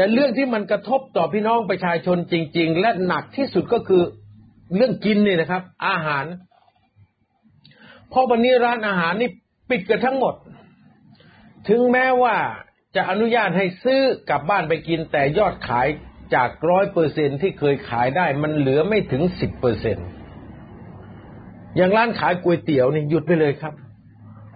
[0.00, 4.02] แต่เรื่องที่มันกระทบต่อพี่น้องประชาชนจริง ๆ และหนักที่สุดก็คือ
[4.74, 6.24] เรื่องกินเนี่ยนะครับ อาหาร
[8.10, 9.30] เพราะวันนี้ร้านอาหารนี่
[9.70, 10.34] ปิดกันทั้งหมด
[11.68, 12.36] ถึงแม้ว่า
[12.96, 15.86] จะอนุญาตให้ซื้อกลับบ้านไปกิน แต่ยอดขาย
[16.34, 19.96] จากร้อยเปอร์เซ็นที่เคยขายได้ มันเหลือไม่ถึงสิบเปอร์เซ็น
[21.76, 23.74] อย่างร้านขายก๋วยเตี๋ยวนี่หยุดไปเลยครับ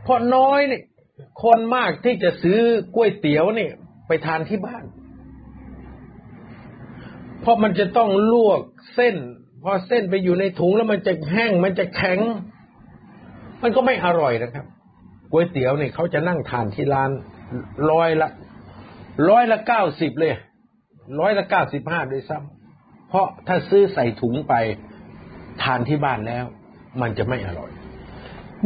[0.02, 0.80] เพราะน้อยนี่
[1.42, 2.60] คนมากที่จะซื้อ
[2.94, 3.68] ก๋วยเตี๋ยวนี่
[4.06, 4.84] ไปทานที่บ้าน
[7.44, 8.60] เพราะมันจะต้องลวก
[8.94, 9.16] เส้น
[9.62, 12.18] พอเส้นไปอยู่ในถุงแล้วมันจะแห้งมันจะแข็ง
[13.62, 14.66] มันก็ไม่อร่อยนะครับ
[15.30, 17.10] ก๋วยเตี๋ยวเนี่ยเขาจะนั่งทานที่ร้าน
[17.90, 18.28] ร้อยละ
[19.30, 20.34] ร้อยละเก้าสิบเลย
[21.20, 24.54] ร้อยละเก้าสิบห้าด้วยซ้ำเพราะถ้าซื้อใส่ถุงไป
[25.62, 26.44] ทานที่บ้านแล้ว
[27.00, 27.70] มันจะไม่อร่อย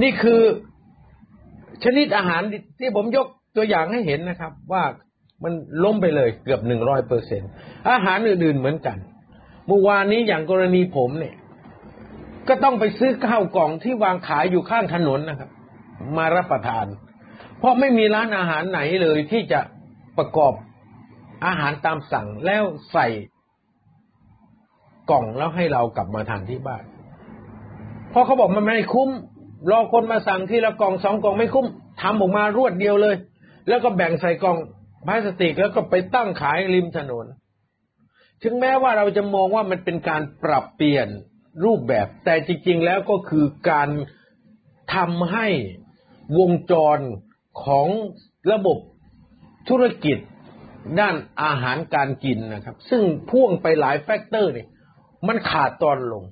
[0.03, 0.43] นี่คือ
[1.85, 2.43] ชนิดอาหาร
[2.81, 4.83] ที่ผมยกตัวอย่างให้เห็นนะครับ ว่า
[5.45, 5.53] มัน
[5.85, 7.43] ล้มไปเลยเกือบหนึ่งร้อยเปอร์เซ็น
[7.91, 8.99] อาหารอื่นๆเหมือนกัน
[9.67, 11.35] เมื่อวานนี้อย่างกรณีผมเนี่ย
[12.49, 15.51] ก็ต้องไปซื้อข้าวกล่องที่วางขายอยู่ข้างถนนนะครับ
[16.17, 16.87] มารับประทาน
[17.59, 19.61] เพราะไม่มีร้านอาหารไหนเลยที่จะ
[20.19, 20.53] ประกอบ
[21.47, 23.07] อาหารตามสั่งแล้วใส่
[25.11, 26.85] กล่องแล้วให้เรากลับมาทานที่บ้าน
[28.11, 29.11] เพราะเขาบอกมันไม่คุ้ม
[29.71, 31.67] รอคนมาสั่งทีละกล่องสองกล่องไม่คุ้ม
[32.03, 33.17] ทำออกมารวดเดียวเลย
[33.69, 34.57] แล้วก็แบ่งใส่กล่อง
[35.09, 37.27] พลาสติกแล้วก็ไปตั้งขายริมถนน
[38.43, 41.09] ถึงแม้ว่าเราจะมองว่ามันเป็นการปรับเปลี่ยน
[41.65, 43.89] รูปแบบ แต่จริง ๆ แล้วก็คือการ
[44.95, 45.47] ทำให้
[46.39, 46.99] วงจร
[47.65, 47.89] ของ
[48.53, 48.79] ระบบ
[49.69, 50.19] ธุรกิจ
[51.01, 54.69] ด้านอาหารการกินนะครับ ซึ่งพ่วงไปหลายแฟกเตอร์เนี่ย
[55.29, 56.25] มันขาดตอนลง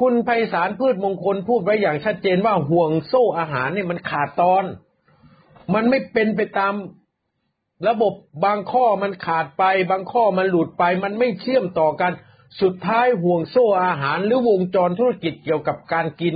[0.00, 4.64] คุณไพศาลพืชมงคลพูดไว้อย่างชัดเจนว่าห่วงโซ่อาหารเนี่ยมันขาดตอน
[5.74, 6.74] มันไม่เป็นไปตาม
[7.88, 8.12] ระบบ
[8.44, 12.12] บางข้อมันขาดไป บางข้อมันหลุดไป มันไม่เชื่อมต่อกัน
[12.62, 16.34] สุดท้ายห่วงโซ่อาหารหรือวงจรธุรกิจเกี่ยวกับการกิน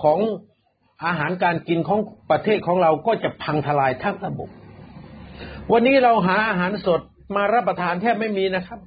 [0.00, 0.18] ของ
[1.04, 4.48] อาหารการกินของประเทศของเราก็จะพังทลายทั้งระบบ
[5.72, 7.00] วันนี้เราหาอาหารสด
[7.36, 8.80] มารับประทานแทบไม่มีนะครับ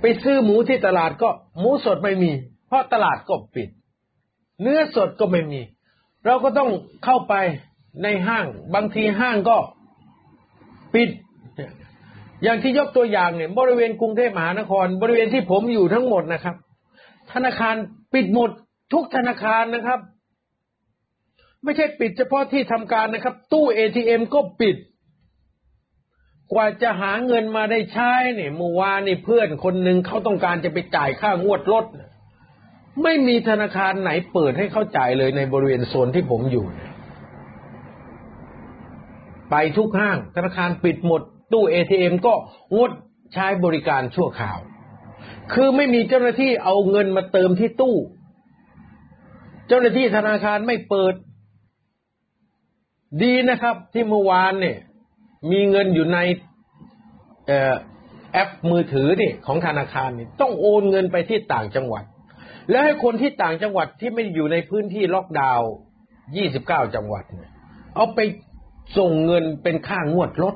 [0.00, 2.32] ไปซื้อหมูที่ตลาดก็หมูสดไม่มี
[2.66, 3.68] เพราะตลาดก็ปิด
[4.60, 5.60] เนื้อสดก็ไม่มี
[6.26, 6.70] เราก็ต้อง
[7.04, 7.34] เข้าไป
[8.02, 9.56] ในห้าง บางทีห้างก็
[10.96, 11.10] ปิด
[12.42, 16.56] อย่างที่ยกตัวอย่างเนี่ย บริเวณกรุงเทพมหานคร บริเวณที่ผมอยู่ทั้งหมดนะครับ
[17.32, 17.74] ธนาคาร
[18.14, 18.50] ปิดหมด
[18.92, 20.00] ทุกธนาคารนะครับ
[21.64, 24.76] ไม่ใช่ปิดเฉพาะที่ทำการนะครับ ตู้เอทีเอ็มก็ปิด
[26.52, 31.84] กว่าจะหาเงินมาได้ใช้เนี่ยเมื่อวานนี่เพื่อนคนหนึ่งเขาต้องการจะไปจ่ายค่างวดรถ
[33.02, 36.90] ไม่มีธนาคารไหนเปิดให้เขาจ่ายเลยในบริเวณโซนที่ผมอยู่เนี่ย
[39.50, 42.34] ไปทุกห้างธนาคารปิดหมด ตู้เอทีเอ็มก็
[42.76, 42.90] งด
[43.34, 44.58] ใช้บริการชั่วคราว
[45.52, 47.96] คือไม่มีเจ้าหน้าที่เอาเงินมาเติมที่ตู้
[49.68, 51.14] เจ้าหน้าที่ธนาคารไม่เปิด
[53.22, 54.78] ดีนะครับ ที่เมื่อวานเนี่ย
[55.50, 56.18] มีเงินอยู่ใน
[58.32, 62.04] แอปมือถือนี่ของธนาคารนี่ต้องโอนเงินไปที่ต่างจังหวัด
[62.70, 65.70] แล้วให้คนที่ต่างจังหวัดที่ไม่อยู่ในพื้นที่ล็อกดาวน์
[66.28, 67.50] 29 จังหวัดเนี่ย
[67.94, 68.20] เอาไป
[68.98, 70.54] ส่งเงินเป็นค่างวดรถ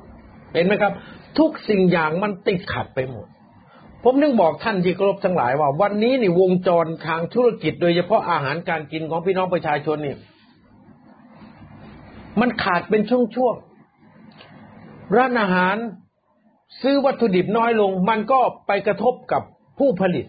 [0.55, 0.93] เห็นไหมครับ
[1.39, 3.27] ทุกสิ่งอย่างมันติดขัดไปหมด
[4.05, 10.17] ผมนึกบอกท่านที่เคารพทั้งหลายว่า วันนี้นี่วงจรทางธุรกิจ โดยเฉพาะอาหารการกินของพี่น้องประชาชนนี่
[12.41, 13.03] มันขาดเป็น
[13.37, 15.77] ช่วงๆร้านอาหาร
[16.83, 19.43] ซื้อวัตถุดิบน้อยลง มันก็ไปกระทบกับ
[19.79, 20.27] ผู้ผลิต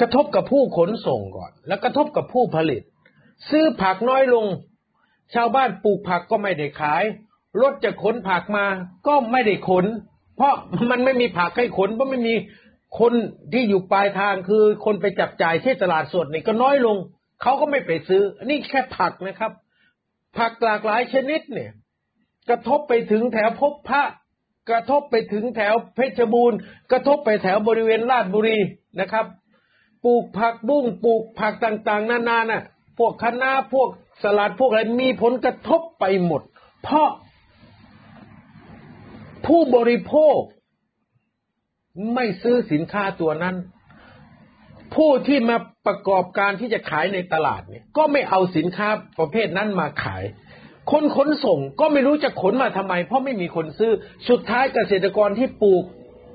[0.00, 2.82] กระทบกับผู้ขนส่งก่อน แล้วกระทบกับผู้ผลิต
[3.50, 4.46] ซื้อผักน้อยลง
[5.34, 7.04] ชาวบ้านปลูกผักก็ไม่ได้ขาย
[7.60, 8.66] รถจะขนผักมา
[9.06, 9.86] ก็ไม่ได้ขน
[10.36, 10.54] เพราะ
[10.90, 12.34] มันไม่มีผักให้ขนเพราะไม่มี
[13.00, 13.12] คน
[13.52, 16.96] ที่อยู่ปลายทางคือคนไปจับจ่ายที่ตลาดสดนี่ก็น้อยลง
[17.42, 19.52] เขาก็ไม่ไปซื้อ นี่แค่ผักนะครับ
[20.38, 21.70] ผักหลากหลายชนิดเนี่ย
[22.48, 24.02] กระทบไปถึงแถวพบพระ
[24.70, 26.58] กระทบไปถึงแถวเพชรบูรณ์
[26.92, 28.58] กระทบไปแถวบริเวณลาดบุรี
[29.00, 29.26] นะครับ
[30.04, 32.62] ปลูกผักบุ้งปลูกผักต่างๆ นานาน่ะ
[32.98, 33.88] พวกคะน้าพวก
[34.22, 36.42] สลัดพวกอะไรมีผลกระทบไปหมด
[36.82, 37.08] เพราะ
[39.46, 40.38] ผู้บริโภค
[42.14, 43.56] ไม่ซื้อสินค้าตัวนั้น
[44.94, 50.24] ผู้ที่มาประกอบการที่จะขายในตลาดเนี่ย ก็ไม่เอาสินค้าประเภทนั้นมาขาย
[50.92, 53.92] คนขนส่งก็ไม่รู้จะขนมาทำไม เพราะไม่มีคนซื้อ
[54.28, 55.84] สุดท้ายเกษตรกรที่ปลูก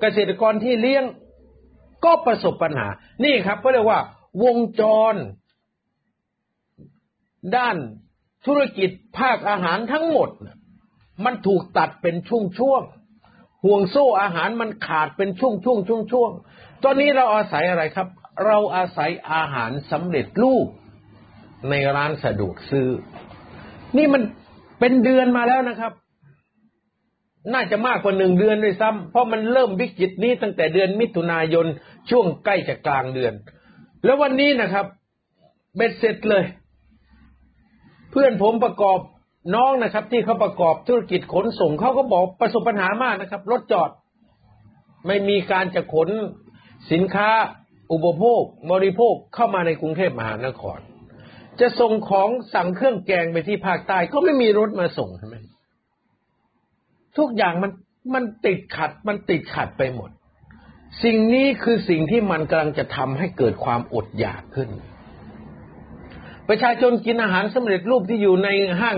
[0.02, 1.04] เกษตรกรที่เลี้ยง
[2.06, 2.88] ก็ประสบปัญหา
[3.24, 4.00] นี่ครับก็เรียกว่า
[4.44, 4.82] วงจ
[5.14, 5.16] ร
[7.56, 7.78] ด้าน
[8.46, 10.30] ธุรกิจภาคอาหารทั้งหมด
[11.26, 16.32] มันถูกตัดเป็นช่วงๆห่วงโซ่อาหารมันขาดเป็นช่วงช่วงช่วงช่วง
[16.84, 18.08] ตอนนี้เราอาศัยอะไรครับ
[18.46, 20.68] เราอาศัยอาหารสำเร็จรูป
[21.70, 22.90] ในร้านสะดวกซื้อ
[23.98, 24.22] นี่มัน
[24.80, 25.94] เป็นเดือนมาแล้วนะครับ
[27.54, 31.66] น่าจะมากกว่าหนึ่งเดือนด้วยซ้ำเพราะมันเริ่มวิกฤตนี้ตั้งแต่เดือนมิถุนายน
[32.10, 33.34] ช่วงใกล้จะกลางเดือน
[34.06, 34.86] แล้ววันนี้นะครับ
[35.76, 36.44] เบ็ดเสร็จเลย
[38.12, 39.00] เพื่อนผมประกอบ
[39.56, 43.90] น้องนะครับ ที่เขาประกอบธุรกิจขนส่งเขาก็บอกประสบปัญหามากนะครับ รถจอด
[45.08, 46.10] ไม่มีการจะขน
[46.92, 47.30] สินค้า
[47.92, 48.42] อุปโภค
[48.72, 50.80] บริโภคเข้ามาในกรุงเทพมหานคร
[51.60, 55.36] จะส่งของสั่งเครื่องแกงไปที่ภาคใต้ก็ไม่มีรถมาส่งใช่ไหม
[57.18, 57.72] ทุกอย่างมัน
[58.14, 60.10] มันติดขัดมันติดขัดไปหมด
[61.04, 64.70] สิ่งนี้คือสิ่งที่มันกำลังจะทำให้เกิดความอดอยากขึ้น
[66.50, 68.50] ประชาชนกินอาหารสำเร็จรูปที่อยู่ใน
[68.82, 68.96] ห้าง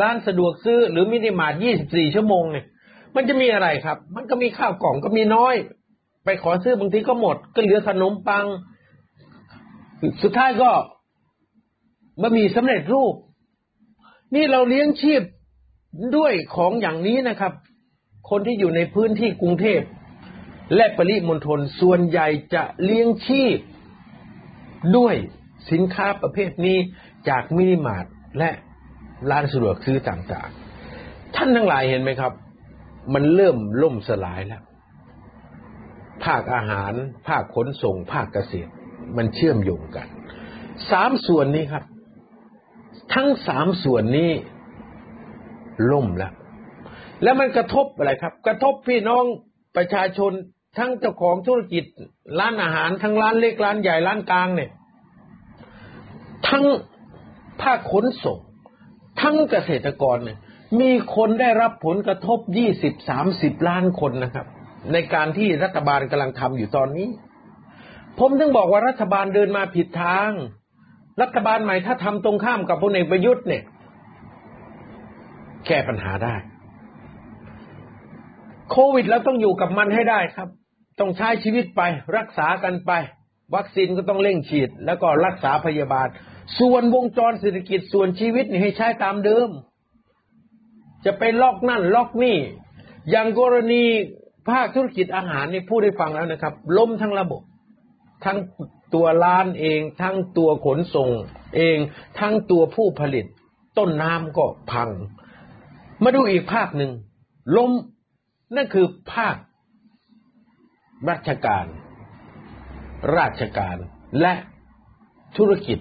[0.00, 1.54] ร้านสะดวกซื้อ หรือมินิมาร์ท
[1.86, 2.66] 24 ชั่วโมงเนี่ย
[3.16, 5.54] มันจะมีอะไรครับ มันก็มีข้าวกล่องก็มีน้อย
[6.24, 8.46] ไปขอซื้อบางทีก็หมด ก็เหลือขนมปัง
[10.22, 10.70] สุดท้ายก็
[12.22, 13.14] บะหมี่สำเร็จรูป
[14.34, 15.22] นี่เราเลี้ยงชีพ
[16.16, 17.52] ด้วยของอย่างนี้นะครับ
[18.30, 19.80] คนที่อยู่ในพื้นที่กรุงเทพ
[20.74, 23.56] และปริมณฑลส่วนใหญ่จะเลี้ยงชีพ
[24.96, 25.14] ด้วย
[25.72, 26.76] สินค้าประเภทนี้
[27.28, 28.06] จากมินิมาร์ท
[28.38, 28.50] และ
[29.30, 32.32] ร้านสะดวกซื้อต่างๆ ท่านทั้งหลายเห็นไหมครับ
[33.14, 34.62] มันเริ่มล่มสลายแล้ว
[36.24, 36.92] ภาคอาหาร
[37.28, 38.70] ภาคขนส่ง ภาคเกษตร
[39.16, 40.06] มันเชื่อมโยงกัน
[40.90, 41.84] สามส่วนนี้ครับ
[43.14, 44.30] ทั้งสามส่วนนี้
[45.92, 46.32] ล่มแล้ว
[47.22, 49.24] แล้วมันกระทบอะไรครับ กระทบพี่น้อง
[49.76, 50.32] ประชาชน
[50.78, 51.84] ทั้งเจ้าของธุรกิจ
[52.38, 54.70] ร้านอาหาร ทั้งร้านเล็กร้านใหญ่ร้านกลางเนี่ย
[56.48, 56.64] ทั้ง
[57.62, 58.38] ภาคขนส่ง
[59.20, 60.38] ทั้งเกษตรกรเนี่ย
[60.80, 64.46] มีคนได้รับผลกระทบยี่สิบสามสิบล้านคนนะครับ
[64.92, 67.08] ในการที่รัฐบาลกำลังทำอยู่ตอนนี้
[68.18, 70.30] ผมถึงบอกว่ารัฐบาลเดินมาผิดทาง
[71.22, 73.62] รัฐบาลใหม่ถ้าทำตรงข้ามกับพลเอกประยุทธ์เนี่ย
[75.66, 76.34] แก้ปัญหาได้
[78.70, 80.48] โควิดแล้วต้องอยู่กับมันให้ได้ครับ
[81.00, 81.82] ต้องใช้ชีวิตไป
[82.16, 82.92] รักษากันไป
[83.54, 86.08] วัคซีนก็ต้องเร่งฉีด แล้วก็รักษาพยาบาล
[86.58, 89.48] ส่วนวงจรเศรษฐกิจส่วนชีวิตนี่ให้ใช้ตามเดิม
[91.04, 92.38] จะไปล็อกนั่นล็อกนี่
[93.10, 93.84] อย่างกรณี
[94.50, 97.42] ภาคธุรกิจอาหารนี่พูดให้ฟังแล้วนะครับ ล้มทั้งระบบ
[98.24, 98.38] ทั้ง
[98.94, 101.10] ตัวร้านเอง ทั้งตัวขนส่ง
[101.56, 101.76] เอง
[102.20, 103.26] ทั้งตัวผู้ผลิต
[103.78, 104.90] ต้นน้ำก็พัง
[106.02, 106.92] มาดูอีกภาคหนึ่ง
[107.56, 107.70] ล้ม
[108.56, 109.36] นั่นคือภาค
[111.08, 111.66] ราชการ
[113.16, 113.76] ราชการ
[114.20, 114.32] และ
[115.36, 115.78] ธุรกิจ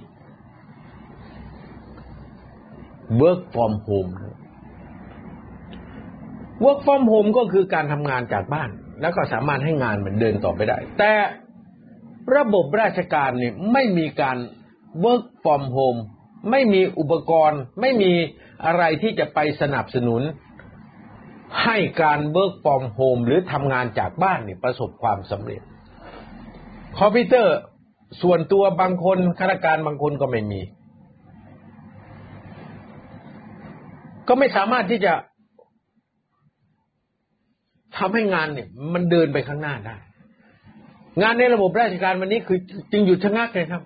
[3.21, 4.11] work from home
[6.63, 8.69] work from home ก็คือการทำงานจากบ้าน
[9.01, 11.13] แล้วก็สามารถให้งานมันเดินต่อไปได้ แต่
[12.35, 14.37] ระบบราชการเนี่ยไม่มีการ
[15.03, 15.99] work from home
[16.51, 18.13] ไม่มีอุปกรณ์ ไม่มี
[18.65, 20.21] อะไรที่จะไปสนับสนุน
[21.63, 25.61] ให้การ work from home หรือทำงานจากบ้านเนี่ยประสบความสำเร็จ
[26.99, 27.57] คอมพิวเตอร์
[28.21, 30.61] ส่วนตัวบางคนข้าราชการบางคนก็ไม่มี
[34.27, 35.13] ก็ไม่สามารถที่จะ
[37.97, 39.95] ทำให้งานเนี่ย มันเดินไปข้างหน้าได้
[41.21, 42.59] งานในระบบราชการวันนี้คือ
[42.91, 43.83] จึงหยุดชะงักเลยครับ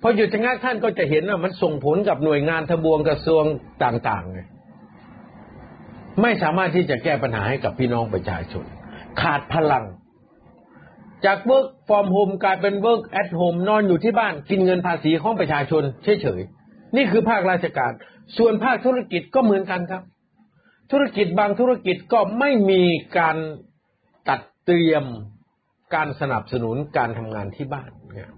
[0.00, 3.44] พอหยุดชะงักท่านก็จะเห็นว่ามันส่งผลกับหน่วยงานทบวงกระทรวง
[3.84, 4.40] ต่างๆไง
[6.22, 8.64] ไม่สามารถที่จะแก้ปัญหาให้กับพี่น้องประชาชน
[9.20, 9.84] ขาดพลัง
[11.26, 15.82] จาก work from home กลายเป็น work at home นอนอยู่ที่บ้านกินเงินภาษีของประชาชน
[16.22, 17.92] เฉยๆ นี่คือภาคราชการ
[18.38, 20.02] ส่วนภาคธุรกิจก็เหมือนกันครับ
[20.92, 22.82] ธุรกิจบางธุรกิจก็ไม่มี
[23.18, 23.36] การ
[24.28, 25.04] ตัดเตรียม
[25.94, 28.30] การสนับสนุนการทำงานที่บ้านเนี่ย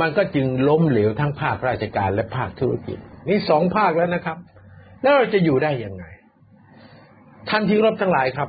[0.00, 4.38] มันก็จึงล้มเหลวทั้งภาคราชการและภาคธุรกิจ นี่สองภาคแล้วนะครับ
[5.02, 6.04] แล้วเราจะอยู่ได้ยังไง
[7.48, 8.48] ท่านที่รบทั้งหลายครับ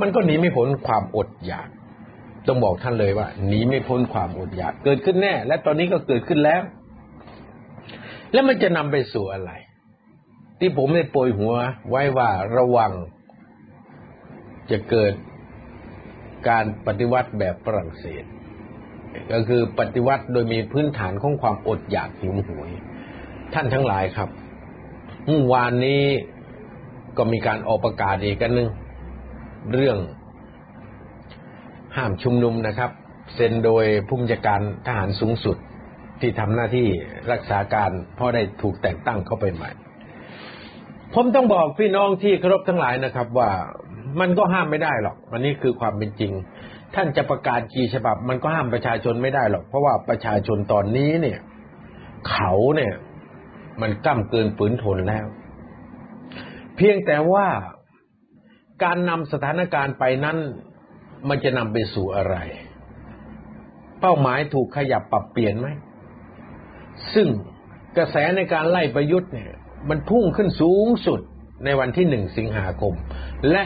[0.00, 1.68] มันก็หนีไม่พ้นความอดอยาก
[2.48, 6.62] ต้องบอกท่านเลยว่าหนีไม่พ้นความอดอยากเกิดขึ้นแน่ และตอนนี้ก็เกิดขึ้นแล้ว
[8.32, 9.50] แล้วมันจะนำไปสู่อะไร
[10.58, 11.54] ที่ผมได้โปรยหัว
[11.90, 12.92] ไว้ว่าระวัง
[14.70, 15.12] จะเกิด
[16.48, 18.24] การปฏิวัติแบบฝรั่งเศส
[19.32, 22.70] ก็คือปฏิวัติโดยมีพื้นฐานของความอดอยากหิวโหวย
[23.54, 24.28] ท่านทั้งหลายครับ
[25.26, 26.02] เมื่อวานนี้
[27.16, 28.68] ก็มีการออกประกาศอีกกันหนึ่ง
[29.72, 29.98] เรื่อง
[31.96, 32.90] ห้ามชุมนุมนะครับ
[33.34, 35.56] เซ็นโดยผู้บัญชาการทหารสูงสุด
[36.20, 36.88] ที่ทำหน้าที่
[37.32, 39.70] รักษาการเพราะได้ถูกแต่งตั้งเข้าไปใหม่
[41.14, 43.50] ผมต้องบอกพี่น้องที่เคารพทั้งหลายนะครับ ว่า
[44.20, 46.32] มันก็ห้ามไม่ได้หรอกอันนี้คือความเป็นจริง
[46.94, 51.38] ท่านจะประกาศกี่ฉบับ มันก็ห้ามประชาชนไม่ได้หรอก เพราะว่าประชาชนตอนนี้เนี่ย
[52.30, 52.94] เขาเนี่ย
[53.80, 55.26] มันก้ำเกินฝืนทนแล้ว
[56.76, 57.46] เพียงแต่ว่า
[58.84, 60.38] การนำสถานการณ์ไปนั้น
[61.28, 62.36] มันจะนำไปสู่อะไร
[64.00, 65.68] เป้าหมายถูกขยับปรับเปลี่ยนไหม
[67.14, 67.28] ซึ่ง
[67.96, 69.52] กระแสในการไล่ประยุทธ์เนี่ย
[69.88, 71.20] มันพุ่งขึ้นสูงสุด
[71.64, 72.94] ในวันที่หนึ่งสิงหาคม
[73.50, 73.62] และ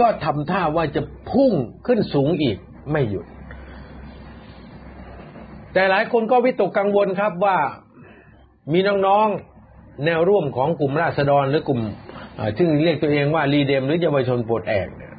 [0.00, 1.52] ก็ทำท่าว่าจะพุ่ง
[1.86, 2.58] ขึ้นสูงอีก
[2.92, 3.26] ไม่หยุด
[5.72, 7.58] แต่หลายคนก็วิตกกังวลครับว่า
[8.72, 11.80] มีน้องๆแนวร่วมของกลุ่มราษฎรหรือกลุ่ม
[12.58, 15.11] ซึ่งเรียกตัวเองว่ารีเดมหรือเยาวชนปลดแอกเนี่ย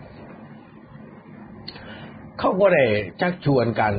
[2.46, 2.86] เขาก็ได้
[3.22, 3.94] ชักชวนกัน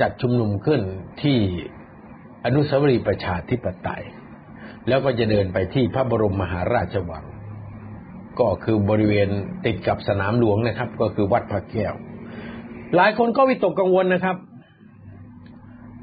[0.00, 0.80] จัดชุมนุมขึ้น
[1.22, 1.38] ที่
[2.44, 4.04] อนุสาวรีย์ประชาธิปไตย
[4.88, 7.24] แล้วก็จะเดินไปที่พระบรมมหาราชวัง
[8.40, 9.28] ก็คือบริเวณ
[9.66, 11.94] ติดกับสนามหลวงนะครับ ก็คือวัดพระแก้ว
[12.96, 14.36] หลายคนก็วิตกกังวลนะครับ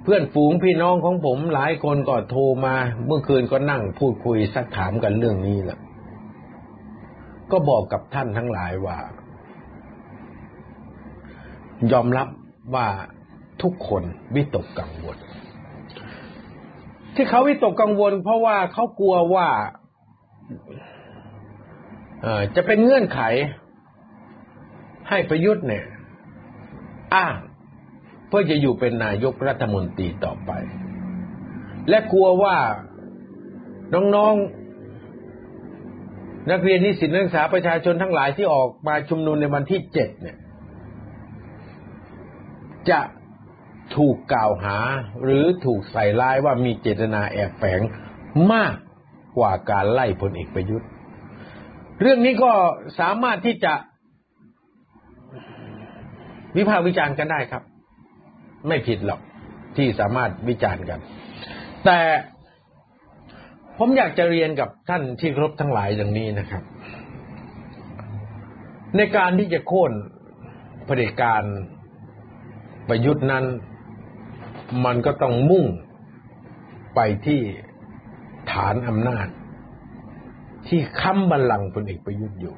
[0.03, 5.79] เพื่อนฝูงพี่น้องของผมหลายคนก็โทรมาเมื่อคืนก็นั่งพูดคุยสักถามกันเรื่องนี้แหละ
[7.51, 8.97] ก็บอกกับท่านทั้งหลายว่า
[11.91, 12.27] ยอมรับ
[12.75, 12.87] ว่า
[13.61, 14.03] ทุกคน
[14.35, 15.17] วิตกกังวล
[17.15, 19.47] ที่เขาวิตกกังวล เพราะว่าเขากลัวว่า
[22.55, 23.21] จะเป็นเงื่อนไข
[25.09, 25.85] ให้ประยุทธ์เนี่ย
[27.15, 27.35] อ้าง
[28.27, 30.51] เพื่อจะอยู่เป็นนายกรัฐมนตรีต่อไป
[31.89, 32.57] และกลัวว่า
[33.93, 40.37] น้องๆนักเรียนนิสิตนักศึกษาประชาชนทั้งหลายที่ออกมาชุมนุมในวันที่เจ็ดเนี่ย
[42.89, 42.99] จะ
[43.95, 44.77] ถูกกล่าวหา
[45.23, 47.81] หรือถูกใส่ร้ายว่ามีเจตนาแอบแฝง
[48.53, 48.75] มาก
[49.37, 50.87] กว่าการไล่พลเอกประยุทธ์
[52.01, 52.51] เรื่องนี้ก็
[52.99, 53.73] สามารถที่จะ
[56.57, 57.63] วิพากษ์วิจารณ์กันได้ครับ
[58.67, 59.21] ไม่ผิดหรอก
[59.77, 60.99] ที่สามารถวิจารณ์กัน
[61.85, 61.99] แต่
[63.77, 66.63] ผมอยากจะเรียนกับท่านที่ครบทั้งหลายอย่างนี้นะครับ
[68.97, 69.91] ในการที่จะโค่น
[70.85, 71.43] เผด็จการ
[72.89, 73.45] ประยุทธ์นั้น
[74.85, 75.65] มันก็ต้องมุ่ง
[76.95, 77.39] ไปที่
[78.51, 79.27] ฐานอำนาจ
[80.67, 82.55] ที่ค้ำบัลลังก์พลเอกประยุทธ์อยู่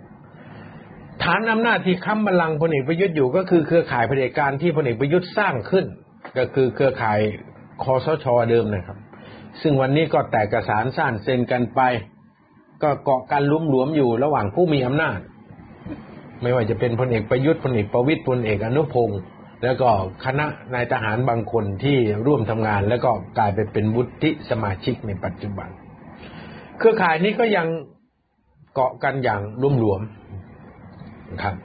[1.23, 5.85] ฐานอำนาจที่ค้ำบัลลังก์พลเอกประยุทธ์อยู่ ก็คือเครือข่ายเผด็จการที่พลเอกประยุทธ์สร้างขึ้น
[6.37, 7.19] ก็คือเครือข่าย
[7.83, 8.97] คอสชเดิมนะครับ
[9.61, 11.81] ซึ่งวันนี้ก็แตกกระสานสร้างเซ็นกันไป
[12.83, 15.19] ก็เกาะกันลุ้มหลวมอยู่ระหว่างผู้มีอำนาจ
[16.41, 19.19] ไม่ว่าจะเป็นพลเอกประยุทธ์พลเอกประวิตยพลเอกอนุพงศ์
[19.63, 19.89] แล้วก็
[20.25, 25.69] คณะนายทหารบางคนที่ร่วมทำงาน แล้วก็กลายไปเป็นวุฒิสมาชิกในปัจจุบัน
[26.77, 27.67] เครือข่ายนี้ก็ยัง
[28.73, 30.01] เกาะกันอย่างร่วมรวม
[31.43, 31.55] ครับ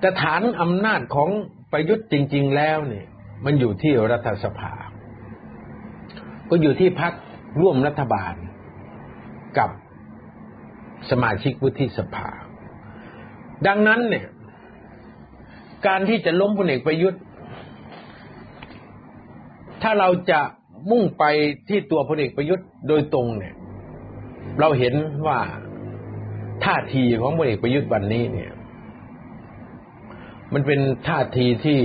[0.00, 1.30] แต่ฐานอำนาจของ
[1.72, 3.06] ประยุทธ์จริง ๆ แล้วเนี่ย
[3.44, 4.72] มันอยู่ที่รัฐสภา
[6.50, 7.12] ก็อยู่ที่พัก
[7.60, 8.34] ร่วมรัฐบาล
[9.58, 9.70] กับ
[11.10, 12.28] สมาชิกวุฒิสภา
[13.66, 14.26] ดังนั้นเนี่ย
[15.86, 17.20] การที่จะล้มพลเอกประยุทธ์
[19.82, 20.40] ถ้าเราจะ
[20.90, 21.24] มุ่งไป
[21.68, 23.54] ที่ตัวพลเอกประยุทธ์โดยตรงเนี่ย
[24.60, 24.94] เราเห็น
[25.26, 25.38] ว่า
[26.64, 28.52] ท่าทีของพลเอกประยุทธ์วันนี้เนี่ย
[30.52, 31.80] มันเป็นท่าทีที่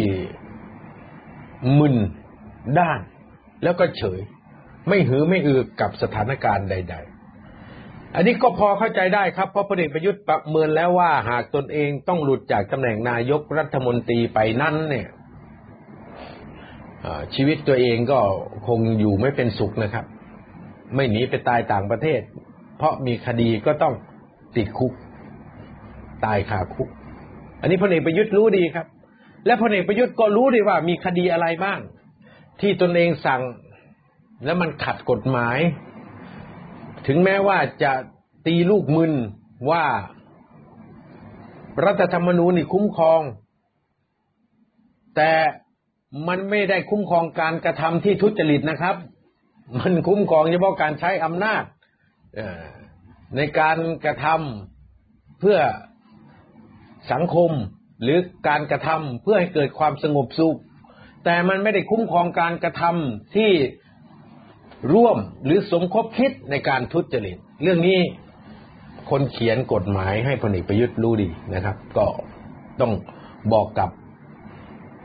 [1.79, 1.95] มึน
[2.79, 2.99] ด้าน
[3.63, 4.19] แล้วก็เฉย
[4.87, 7.08] ไม่หือไม่อือกับสถานการณ์ใดๆ
[8.15, 15.07] อันนี้ก็พอเข้าใจได้ครับ เพราะพลเอกประยุทธ์ประเมินแล้วว่าหากตนเองต้องหลุดจากตำแหน่งนายกรัฐมนตรีไปนั้นเนี่ย
[17.35, 18.19] ชีวิตตัวเองก็
[18.67, 20.05] คงอยู่ไม่เป็นสุขนะครับ
[20.95, 22.21] ไม่หนีไปตายต่างประเทศ
[22.77, 23.93] เพราะมีคดีก็ต้อง
[24.55, 24.93] ติดคุก
[26.25, 26.89] ตายคาคุก
[27.61, 28.87] อันนี้พลเอกประยุทธ์รู้ดีครับ
[29.45, 31.79] และพลเอกประยุทธ์ก็รู้ดีว่ามีคดีอะไรบ้าง
[32.61, 33.41] ที่ตนเองสั่ง
[34.45, 35.57] แล้วมันขัดกฎหมาย
[37.07, 37.93] ถึงแม้ว่าจะ
[38.45, 39.13] ตีลูกมึน
[39.71, 39.85] ว่า
[41.85, 43.21] รัฐธรรมนูญนี่คุ้มครอง
[45.15, 45.31] แต่
[46.27, 48.95] มันไม่ได้คุ้มครองการกระทำที่ทุจริตนะครับ
[49.77, 51.63] มันคุ้มครองเฉพาะการใช้อำนาจ
[53.35, 55.59] ในการกระทำเพื่อ
[57.11, 57.51] สังคม
[58.03, 60.59] หรือการกระทำเพื่อให้เกิดความสงบสุข
[61.25, 63.51] แต่มันไม่ได้คุ้มครองการกระทำที่
[64.93, 67.99] ร่วมหรือสมคบคิดในการทุจริต เรื่องนี้
[69.09, 72.05] คนเขียนกฎหมายให้พลเอกประยุทธ์รู้ดีนะครับ ก็
[72.81, 72.91] ต้อง
[73.53, 73.89] บอกกับ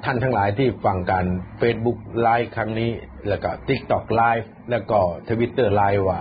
[0.05, 1.27] ท่านทั้งหลายที่ฟังการ
[1.61, 2.91] Facebook Live ครั้งนี้
[3.29, 4.99] แล้วก็ TikTok Live แล้วก็
[5.29, 6.21] Twitter Live ว่า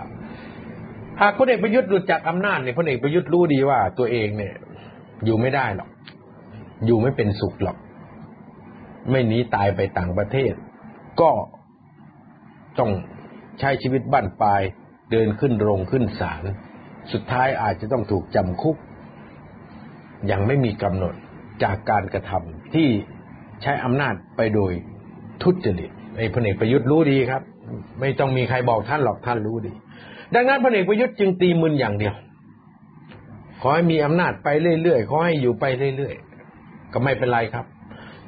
[1.21, 4.55] หากพลเอกประยุทธ์หลุดจากอำนาจเนี่ยพลเอกประยุทธ์รู้ดีว่าตัวเองเนี่ย
[5.25, 5.89] อยู่ไม่ได้หรอก
[6.85, 7.77] อยู่ไม่เป็นสุขหรอก
[9.11, 10.53] ไม่หนีตายไปต่างประเทศ
[11.21, 11.31] ก็
[12.79, 12.91] ต้อง
[13.59, 14.61] ใช้ชีวิตบ้านปลาย
[15.11, 16.43] เดินขึ้นโรงขึ้นศาล
[17.11, 18.77] สุดท้ายอาจจะต้องถูกจำคุก
[20.31, 21.13] ยังไม่มีกำหนด
[21.63, 22.87] จากการกระทำที่
[23.61, 24.71] ใช้อำนาจไปโดย
[25.43, 27.41] ทุจริตไอ้พลเอกประยุทธ์รู้ดีครับ
[27.99, 29.73] ไม่ต้องมีใครบอกท่านหรอกท่านรู้ดี
[30.35, 32.15] ดังนั้นพลเอกประยุทธ์จึงตีมึนอย่างเดียว
[33.61, 34.49] ขอให้มีอำนาจไป
[34.81, 35.65] เรื่อยๆขอให้อยู่ไป
[35.97, 37.65] เรื่อยๆก็ไม่เป็นไรครับ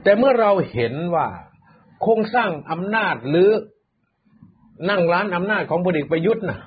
[0.04, 1.28] แต่เมื่อเราเห็นว่า
[2.02, 3.50] โครงสร้างอำนาจหรือ
[4.90, 6.60] นั่งร้านอำนาจของพลเอกประยุทธ์น่ะ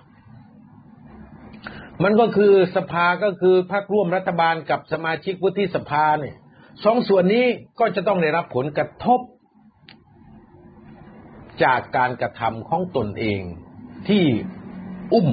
[2.02, 6.36] มันก็คือสภาก็คือพรรคร่วมรัฐบาลกับสมาชิกวุฒิสภาเนี่ย
[6.84, 7.46] สองส่วนนี้
[7.80, 9.20] ก็จะต้องได้รับผลกระทบ
[11.64, 13.42] จากการกระทำของตนเอง
[14.08, 14.24] ที่
[15.12, 15.28] อุ้ม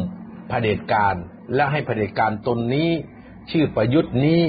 [0.50, 1.16] เผด็จการ
[1.56, 2.90] และให้เผด็จการตนนี้
[3.52, 4.42] ชื่อประยุทธ์นี้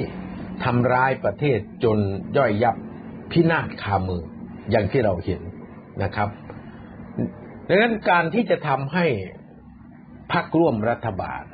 [0.64, 1.98] ทำร้ายประเทศจน
[2.36, 2.76] ย่อยยับ
[3.30, 4.22] พินาศคามือ
[4.70, 5.40] อย่างที่เราเห็น
[6.02, 6.28] นะครับ
[7.68, 9.06] ดังนั้นการที่จะทำให้
[10.32, 11.44] พักร่วมรัฐบาล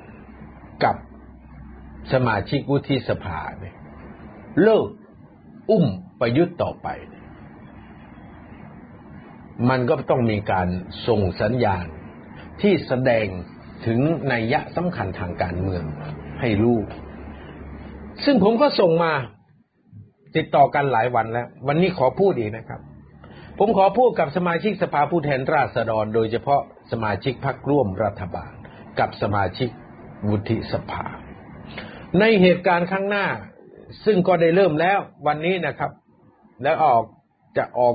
[0.85, 0.97] กับ
[2.13, 3.77] สมาชิกวุฒิสภาเนี่ย
[4.63, 4.89] เลิก
[5.71, 5.85] อุ้ม
[6.21, 6.89] ประยุทธ์ต่อไป
[9.71, 10.69] มันก็ต้องมีการ
[11.07, 11.87] ส่งสัญญาณ
[12.63, 13.27] ที่แสดง
[13.87, 14.01] ถึง
[14.33, 15.85] นัยยะสำคัญทางการเมือง
[16.41, 16.79] ให้รู้
[18.25, 19.13] ซึ่งผมก็ส่งมา
[20.37, 22.81] ติดต่อกันหลายวันแล้ว วันนี้ขอพูดอีกนะครับ
[23.59, 26.61] ผมขอพูดกับสมาชิกสภาผู้แทนราษฎร โดยเฉพาะ
[26.93, 28.53] สมาชิกพรรคร่วมรัฐบาล
[28.99, 29.71] กับสมาชิก
[30.29, 31.05] วุฒิสภา
[32.21, 33.27] ในเหตุการณ์ข้างหน้า
[34.05, 35.91] ซึ่งก็ได้เริ่มแล้ววันนี้นะครับ
[36.63, 37.05] แล้วออก
[37.57, 37.95] จะออก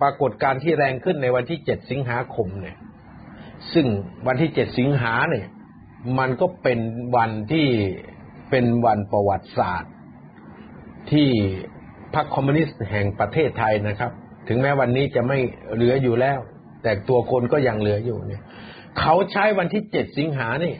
[0.00, 2.76] ปรากฏการที่แรงขึ้นในวันที่เจ็ดสิงหาคมเนี่ย
[3.72, 3.86] ซึ่ง
[4.26, 5.46] วันที่เจ็ดสิงหาเนี่ย
[6.18, 6.78] มันก็เป็น
[7.16, 7.68] วันที่
[8.50, 9.92] เป็นวันประวัติศาสตร์
[11.12, 11.28] ที่
[12.14, 14.12] พรรคคอมมิวนิสต์แห่งประเทศไทยนะครับ
[14.48, 15.38] ถึงแม้วันนี้จะไม่
[15.74, 16.38] เหลืออยู่แล้ว
[16.82, 18.42] แต่ตัวคนก็ยังเหลืออยู่เนี่ย
[19.00, 20.74] เขาใช้วันที่เจ็ดสิงหานี่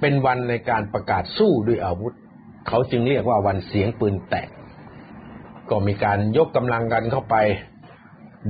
[0.00, 2.14] เป็นวันในการประกาศสู้ด้วยอาวุธ
[2.68, 4.48] เขาจึงเรียกว่าวันเสียงปืนแตก
[5.70, 7.36] ก็มีการยกกำลังกันเข้าไป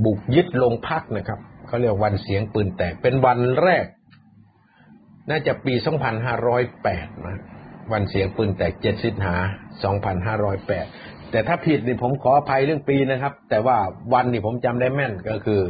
[0.05, 3.85] บุกยึดลงพักนะครับเขาเรียกวันเสียงปืนแตก เป็นวันแรก
[5.29, 5.73] น่าจะปี
[6.49, 7.37] 2508นะ
[7.93, 9.35] วันเสียงปืนแตก7สิงหา
[10.07, 13.77] 2508 แต่ถ้าผิดนี่ผมขออภัยเรื่องปีนะครับ แต่ว่า
[14.13, 15.61] วันนี่ผมจำได้แม่นก็คือ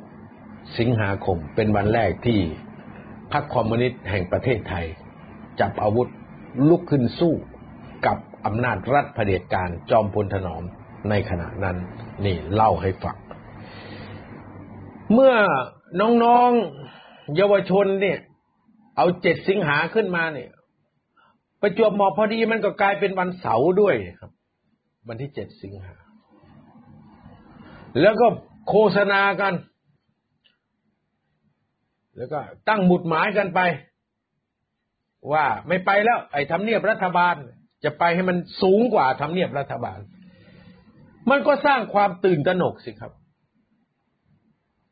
[0.00, 2.40] 7สิงหาคมเป็นวันแรกที่
[3.32, 4.86] พรรคคอมมิวนิสต์แห่งประเทศไทย
[5.60, 6.08] จับอาวุธ
[6.68, 7.34] ลุกขึ้นสู้
[8.06, 10.62] กับอำนาจรัฐเผด็จการจอมพลถนอม
[11.10, 11.76] ในขณะนั้น
[12.24, 13.16] นี่เล่าให้ฟัง
[15.12, 15.34] เมื่อ
[16.00, 18.18] น้องๆเยาวชนเนี่ย
[18.96, 20.50] เอาเจ็ดสิงหาขึ้นมาเนี่ย
[21.60, 24.30] ประจวบเหมาะพอดีมันก็กลายเป็นวันเสาร์ด้วยครับ
[25.08, 25.94] วันที่เจ็ดสิงหา
[28.00, 28.26] แล้วก็
[28.68, 29.54] โฆษณากัน
[32.16, 32.38] แล้วก็
[32.68, 33.60] ตั้งหมุดหมายกันไป
[35.32, 37.34] ว่าไม่ไปแล้ว ไอ้ทำเนียบรัฐบาล
[37.84, 39.98] จะไปให้มันสูงกว่าทำเนียบรัฐบาล
[41.30, 43.12] มันก็สร้างความตื่นตระหนกสิครับ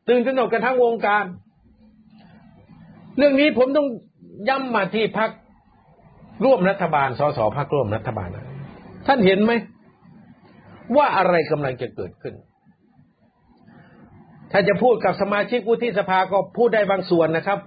[0.09, 1.25] ตื่นตระหนกกันทั้งวงการ
[3.19, 3.89] เรื่องนี้ผมต้อง
[4.49, 5.31] ย้ำมาที่พัก
[6.45, 8.47] ร่วมรัฐบาลสสพักร่วมรัฐบาลนะ
[9.07, 9.53] ท่านเห็นไหม
[10.97, 12.35] ว่าอะไรกำลังจะเกิดขึ้น
[14.53, 17.59] ถ้าจะพูดกับสมาชิกวุฒิสภาก็พูดได้บางส่วนนะครับ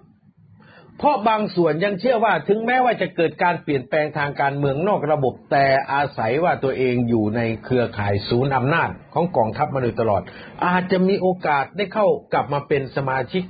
[0.97, 10.21] เพราะบางส่วนยังเชื่อว่าถึงแม้ว่าจะเกิดการเปลี่ยนแปลงทางการเมืองนอกระบบ แต่อาศัยว่าตัวเองอยู่ในเครือข่ายศูนย์อำนาจของกองทัพมาโดยตลอด
[10.65, 13.43] อาจจะมีโอกาสได้เข้ากลับมาเป็นสมาชิก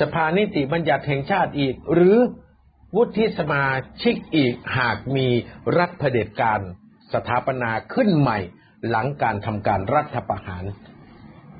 [0.00, 2.16] สภานิติบัญญัติแห่งชาติอีก หรือ
[2.96, 3.64] วุฒิสมา
[4.02, 5.26] ชิกอีกหากมี
[5.78, 6.60] รัฐเผด็จการ
[7.12, 8.38] สถาปนาขึ้นใหม่
[8.88, 10.64] หลังการทำการรัฐประหาร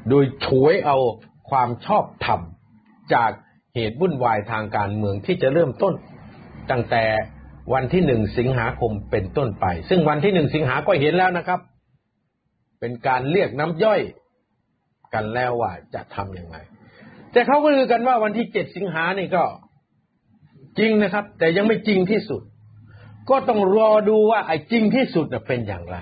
[0.08, 0.98] โดยฉวยเอา
[1.50, 2.40] ความชอบธรรม
[3.14, 3.30] จาก
[3.74, 5.94] เหตุวุ่นวายทางการเมืองที่จะเริ่มต้น
[6.70, 7.04] ตั้งแต่
[7.72, 11.60] วันที่หนึ่งสิงหาคมเป็นต้นไป ซึ่งวันที่หนึ่งสิงหาก็เห็นแล้วนะครับ
[12.80, 14.00] เป็นการเรียกน้ำย่อย
[15.14, 16.56] กันแล้วว่าจะทำยังไง
[17.32, 19.44] แต่เขาก็ลือกันว่าวันที่เจ็ดสิงหานี่ก็
[20.78, 22.42] จริงนะครับ แต่ยังไม่จริงที่สุด
[23.30, 25.96] ก็ต้องรอดูว่าไอ้จริงที่สุดเป็นอย่างไร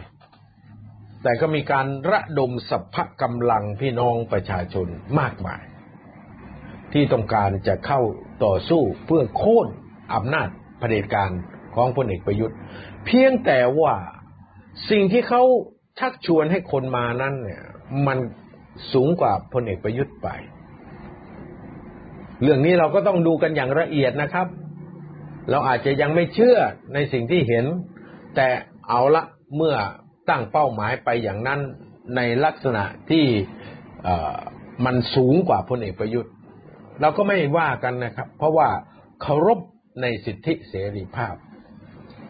[1.23, 4.87] แต่ก็มีการระดมสัพพะกำลังพี่น้องประชาชน
[5.21, 5.63] มากมาย
[6.93, 8.01] ที่ต้องการจะเข้า
[8.45, 9.67] ต่อสู้เพื่อโค่น
[10.15, 10.49] อำนาจ
[10.79, 11.31] เผด็จการ
[11.75, 12.57] ของพลเอกประยุทธ์
[13.07, 13.95] เพียงแต่ว่า
[14.91, 15.43] สิ่งที่เขา
[15.99, 17.63] ชักชวนให้คนมานั้นเนี่ย
[18.07, 18.19] มัน
[18.93, 20.29] สูงกว่าพลเอกประยุทธ์ไป
[22.43, 24.47] เรื่องนี้เราก็ต้องดูกันอย่างละเอียดนะครับ
[25.51, 26.59] เราอาจจะยังไม่เชื่อ
[26.95, 27.65] ในสิ่งที่เห็น
[28.37, 28.49] แต่
[28.89, 29.23] เอาละ
[29.57, 29.77] เมื่อ
[30.29, 31.61] ตั้งเป้าหมายไปอย่างนั้น
[32.17, 33.27] ในลักษณะที่
[34.85, 36.33] มันสูงกว่าพลเอกประยุทธ์
[37.01, 38.69] เราก็ไม่ว่ากันนะครับ เพราะว่า
[39.23, 39.61] เคารพ
[40.03, 41.35] ในสิทธิเสรีภาพ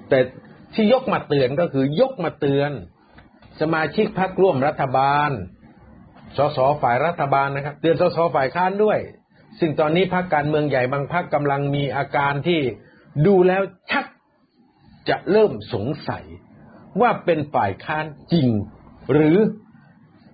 [0.08, 0.18] แต่
[0.74, 2.70] ที่ยกมาเตือนก็คือยกมาเตือน
[3.60, 5.30] สมาชิกพรรคร่วมรัฐบาล
[6.36, 8.98] สสฝ่ายรัฐบาลนะครับ เตือนสสฝ่ายค้านด้วย
[9.60, 12.60] ซึ่งตอนนี้พรรคการเมืองใหญ่บางพรรคกำลังมีอาการที่
[13.26, 14.06] ดูแล้วชัก
[15.08, 16.24] จะเริ่มสงสัย
[17.00, 18.48] ว่าเป็นฝ่ายค้านจริง
[19.12, 19.36] หรือ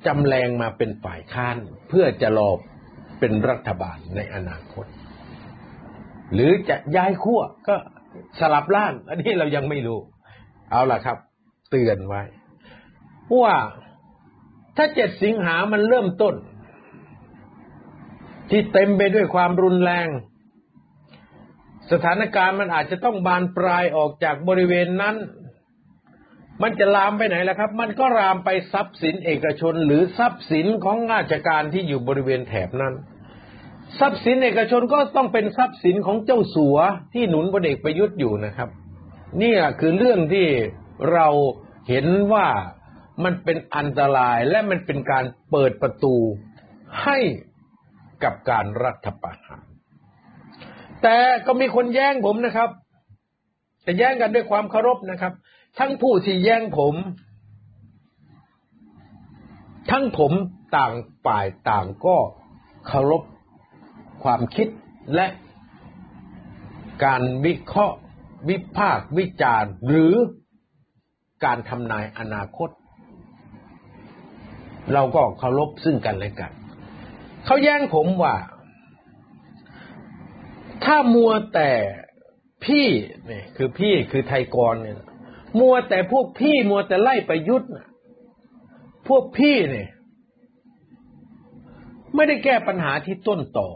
[0.07, 1.57] จำแรงมาเป็นฝ่ายค้าน
[1.89, 2.51] เพื่อจะรอ
[3.19, 4.87] เป็นรัฐบาลในอนาคต
[6.35, 7.77] หรือจะย้ายขั้วก็
[8.41, 10.01] สลับล้านอันนี้เรายังไม่รู้
[10.71, 11.19] เอาล่ะครับ
[11.71, 12.23] เตือนไว้
[13.43, 13.57] ว่า
[14.77, 16.35] ถ้าเจ็ดสิงหามันเริ่มต้น
[18.51, 20.09] ที่เต็มไปด้วยความรุนแรง
[21.93, 25.17] สถานการณ์มันอาจจะต้องบานปลายออกจากบริเวณนั้น
[26.63, 32.95] มันจะลามไปไหนล่ะครับ มันก็ลามไปทรัพย์สินเอกชน หรือทรัพย์สินของราชการที่อยู่บริเวณแถบนั้น
[33.99, 36.79] ทรัพย์สินเอกชนก็ต้องเป็นทรัพย์สินของเจ้าสัว
[37.15, 38.69] ที่หนุนพลเอกประยุทธ์อยู่นะครับ
[39.43, 40.47] นี่คือเรื่องที่
[41.13, 41.27] เรา
[41.89, 42.49] เห็นว่า
[43.25, 46.15] มันเป็นอันตรายและมันเป็นการเปิดประตู
[47.03, 47.19] ให้
[48.25, 49.72] กับการรัฐประหาร
[51.03, 52.71] แต่ก็มีคนแย้งผมนะครับ
[53.83, 55.33] แต่แย้งกันด้วยความเคารพนะครับ
[55.79, 56.95] ทั้งผู้ที่แย่งผม
[59.91, 60.33] ทั้งผม
[60.77, 60.93] ต่าง
[61.25, 62.17] ฝ่ายต่างก็
[62.87, 63.23] เคารพ
[64.23, 64.69] ความคิด
[65.15, 65.27] และ
[67.05, 67.97] การวิเคราะห์
[68.49, 70.15] วิพากษ์วิจารณ์ หรือ
[71.45, 72.71] การทำนายอนาคต
[74.93, 76.53] เราก็เคารพซึ่งกันและกัน
[77.47, 78.35] เขาแย้งผมว่า
[80.85, 81.71] ถ้ามัวแต่
[82.65, 82.87] พี่
[83.27, 84.97] เนี่ยคือพี่คือไทยกรเนี่ย
[85.61, 87.71] มัวแต่พวกพี่มัวแต่ไล่ประยุทธ์
[89.09, 89.89] พวกพี่เนี่ย
[92.15, 93.69] ไม่ได้แก้ปัญหาที่ต้นต่อ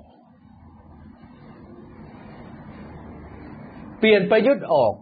[3.98, 4.92] เปลี่ยนประยุทธ์ออก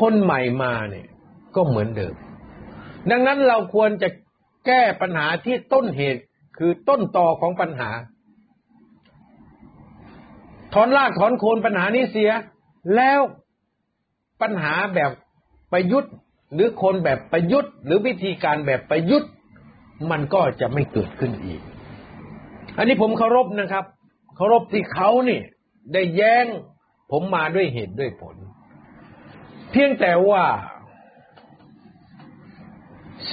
[0.00, 1.08] คนใหม่มาเนี่ย
[1.56, 2.14] ก็เหมือนเดิม
[3.10, 4.08] ดังนั้นเราควรจะ
[4.66, 6.22] แก้ปัญหาที่ต้นเหตุ
[6.58, 7.90] คือต้นต่อของปัญหา
[10.74, 12.30] ถอนรากถอนโคนปัญหานี้เสีย
[12.96, 13.20] แล้ว
[14.42, 15.10] ปัญหาแบบ
[15.72, 16.12] ประยุทธ์
[16.54, 19.30] หรือคนแบบประยุทธ์ หรือวิธีการแบบประยุทธ์
[20.10, 21.60] มันก็จะไม่เกิดขึ้นอีก
[22.76, 23.84] อันนี้ผมเคารพนะครับ
[24.36, 25.40] เคารพที่เขานี่
[25.92, 26.46] ได้แย้ง
[27.10, 28.36] ผมมาด้วยเหตุด้วยผล
[29.70, 30.44] เพียงแต่ว่า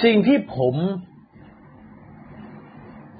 [0.02, 0.74] สิ่งที่ผม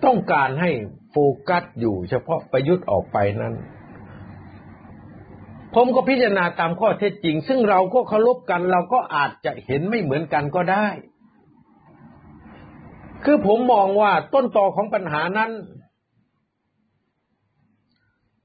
[0.04, 0.70] ต้องการให้
[1.10, 1.16] โฟ
[1.48, 3.54] กัสอยู่เฉพาะประยุทธ์ออกไปนั้น
[5.78, 10.86] ผมก็พิจารณาตามข้อเท็จจริง ซึ่งเราก็เคารพกัน เราก็อาจจะเห็นไม่เหมือนกันก็ได้
[13.24, 15.50] คือผมมองว่าต้นตอของปัญหานั้น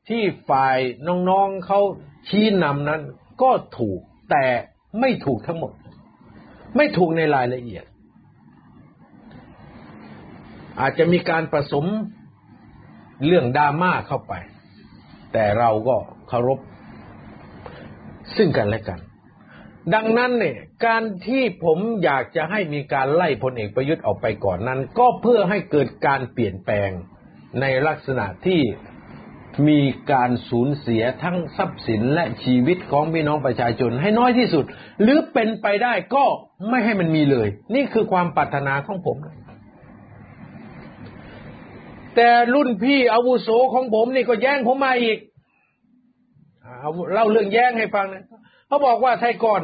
[0.07, 0.77] ที่ฝ่าย
[1.29, 1.79] น้องๆเขา
[2.27, 3.01] ชี้นำนั้น
[3.41, 3.99] ก็ถูก
[4.31, 4.45] แต่
[4.99, 5.73] ไม่ถูกทั้งหมด
[6.77, 7.85] ไม่ถูกในรายละเอียด
[10.79, 11.85] อาจจะมีการผสม
[13.25, 14.33] เรื่องดราม่าเข้าไป
[15.33, 15.95] แต่เราก็
[16.29, 16.59] เคารพ
[18.37, 18.99] ซึ่งกันและกัน
[19.93, 26.89] ดังนั้นเนี่ยการที่ผมอยากจะให้มีการไล่พลเอกประยุทธ์ออกไปก่อนนั้น ก็เพื่อให้เกิดการเปลี่ยนแปลง
[27.61, 28.61] ในลักษณะที่
[29.67, 29.79] มี
[30.11, 34.65] การสูญเสียทั้งทรัพย์สินและชีวิตของพี่น้องประชาชนให้น้อยที่สุด
[35.01, 36.25] หรือเป็นไปได้ก็
[36.69, 39.17] ไม่ให้มันมีเลย นี่คือความปรารถนาของผม
[42.15, 45.17] แต่รุ่นพี่อาวุโสของผมนี่ก็แย่งผมมาอีก
[46.79, 48.23] เอาเล่าเรื่องแย่งให้ฟังนะ
[48.67, 49.61] เขาบอกว่าไทยก่อน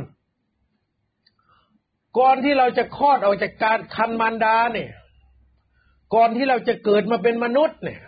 [2.19, 4.91] ก่อนที่เราจะคลอดออกจากการคันมารดาเนี่ย
[6.15, 8.01] ก่อนที่เราจะเกิดมาเป็นมนุษย์เนี่ย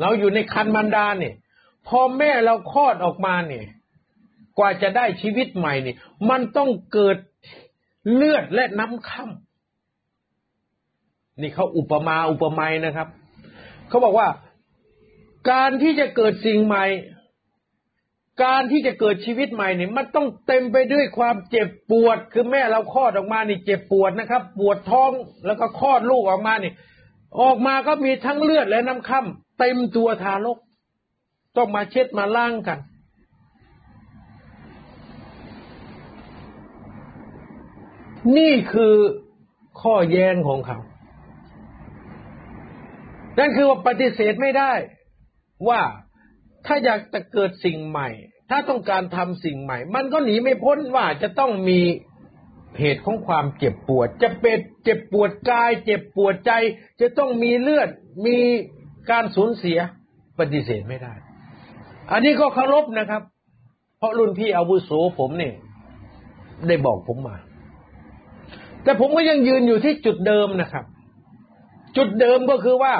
[0.00, 1.34] เราอยู่ในคันมารดาเนี่ย
[1.88, 3.66] พอแม่เราคลอดออกมาเนี่ย
[4.58, 5.96] กว่าจะได้ชีวิตใหม่เนี่ย
[6.30, 7.16] มันต้องเกิด
[8.14, 13.08] เลือดและน้ำค่ำนี่เขาอุปมาอุปไมยนะครับ
[13.88, 14.28] เขาบอกว่า
[15.50, 16.84] การที่จะเกิดสิ่งใหม่
[18.42, 25.10] การที่จะเกิดชีวิตใหม่เนี่ยมันต้องเต็มไปด้วยความเจ็บปวด คือแม่เราคลอดออกมานี่เจ็บปวดนะครับ ปวดท้อง
[25.46, 26.72] แล้วก็คลอดลูกออกมานี่
[27.40, 30.58] ออกมาก็มีทั้งเลือดและน้ำค่ำเต็มตัวทารก
[31.56, 32.78] ต้องมาเช็ดมาล้างกัน
[38.36, 38.94] นี่คือ
[39.80, 40.78] ข้อแย้งของเขา
[43.38, 44.72] นั่นคือว่าปฏิเสธไม่ได้
[45.68, 45.80] ว่า
[46.66, 48.08] ถ้าอยากจะเกิดสิ่งใหม่
[48.50, 51.80] ถ้าต้องการทำสิ่งใหม่ มันก็หนีไม่พ้นว่าจะต้องมี
[52.80, 56.52] เหตุของความเจ็บปวด จะเป็นเจ็บปวดกาย เจ็บปวดใจ
[57.00, 57.88] จะต้องมีเลือด
[58.26, 58.38] มี
[59.10, 59.78] การสูญเสีย
[60.38, 61.14] ปฏิเสธไม่ได้
[62.12, 63.22] อันนี้ก็เคารพนะครับ
[63.98, 65.54] เพราะรุ่นพี่อาวุโสผมเนี่ย
[66.68, 67.36] ได้บอกผมมา
[68.82, 70.84] แต่ผมก็ยังยืนอยู่ที่จุดเดิมนะครับ
[71.96, 72.94] จุดเดิมก็คือว่า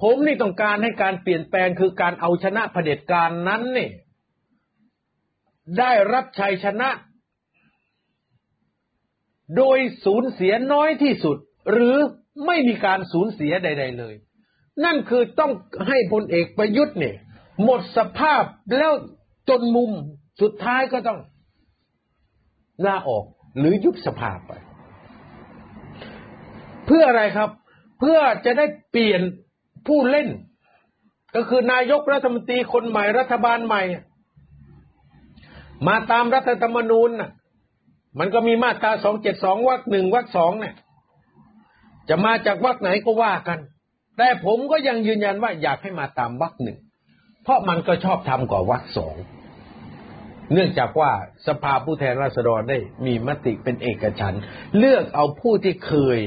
[0.00, 3.90] ผมนี่ต้องการให้การเปลี่ยนแปลงคือการเอาชนะเผด็จการนั้นนี่
[5.78, 6.88] ได้รับชัยชนะ
[9.56, 11.36] โดยสูญเสียน้อยที่สุด
[11.72, 11.96] หรือ
[12.46, 14.14] ไม่มีการสูญเสียใด ๆ เลย
[14.84, 15.52] นั่นคือต้อง
[15.88, 17.16] ให้พลเอกประยุทธ์เนี่ย
[17.64, 18.42] หมดสภาพ
[18.78, 18.92] แล้ว
[19.48, 19.90] จนมุม
[20.42, 21.18] สุดท้ายก็ต้อง
[22.86, 23.24] ลาออก
[23.58, 24.52] หรือยุบสภาไป
[26.86, 27.50] เพื่ออะไรครับ
[28.00, 29.20] เพื่อจะได้เปลี่ยน
[29.86, 30.28] ผู้เล่น
[31.34, 33.82] ก็คือนายกรัฐมนตรีคนใหม่รัฐบาลใหม่
[35.88, 37.30] มาตามรัฐธรรมนูญน่ะ
[38.18, 40.74] มันก็มีมาตราสองเจ็ดสองวรรคหนึ่งวรรคสองเนี่ย
[42.08, 43.58] จะมาจากวรรคไหนก็ว่ากัน
[44.16, 46.78] แต่ผมก็ยังยืนยันว่าอยากให้มาตามวรรคหนึ่ง
[47.42, 49.16] เพราะมันก็ชอบทำกว่าวรรคสอง
[50.52, 51.10] เนื่องจากว่า
[51.46, 54.34] สภาผู้แทนราษฎรได้มีมติเป็นเอกฉัน
[54.78, 56.18] เลือกเอาผู้ที่เคย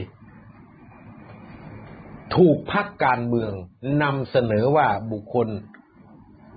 [2.36, 3.52] ถูกพักการเมือง
[4.04, 5.48] นำเสนอว่าบุคคล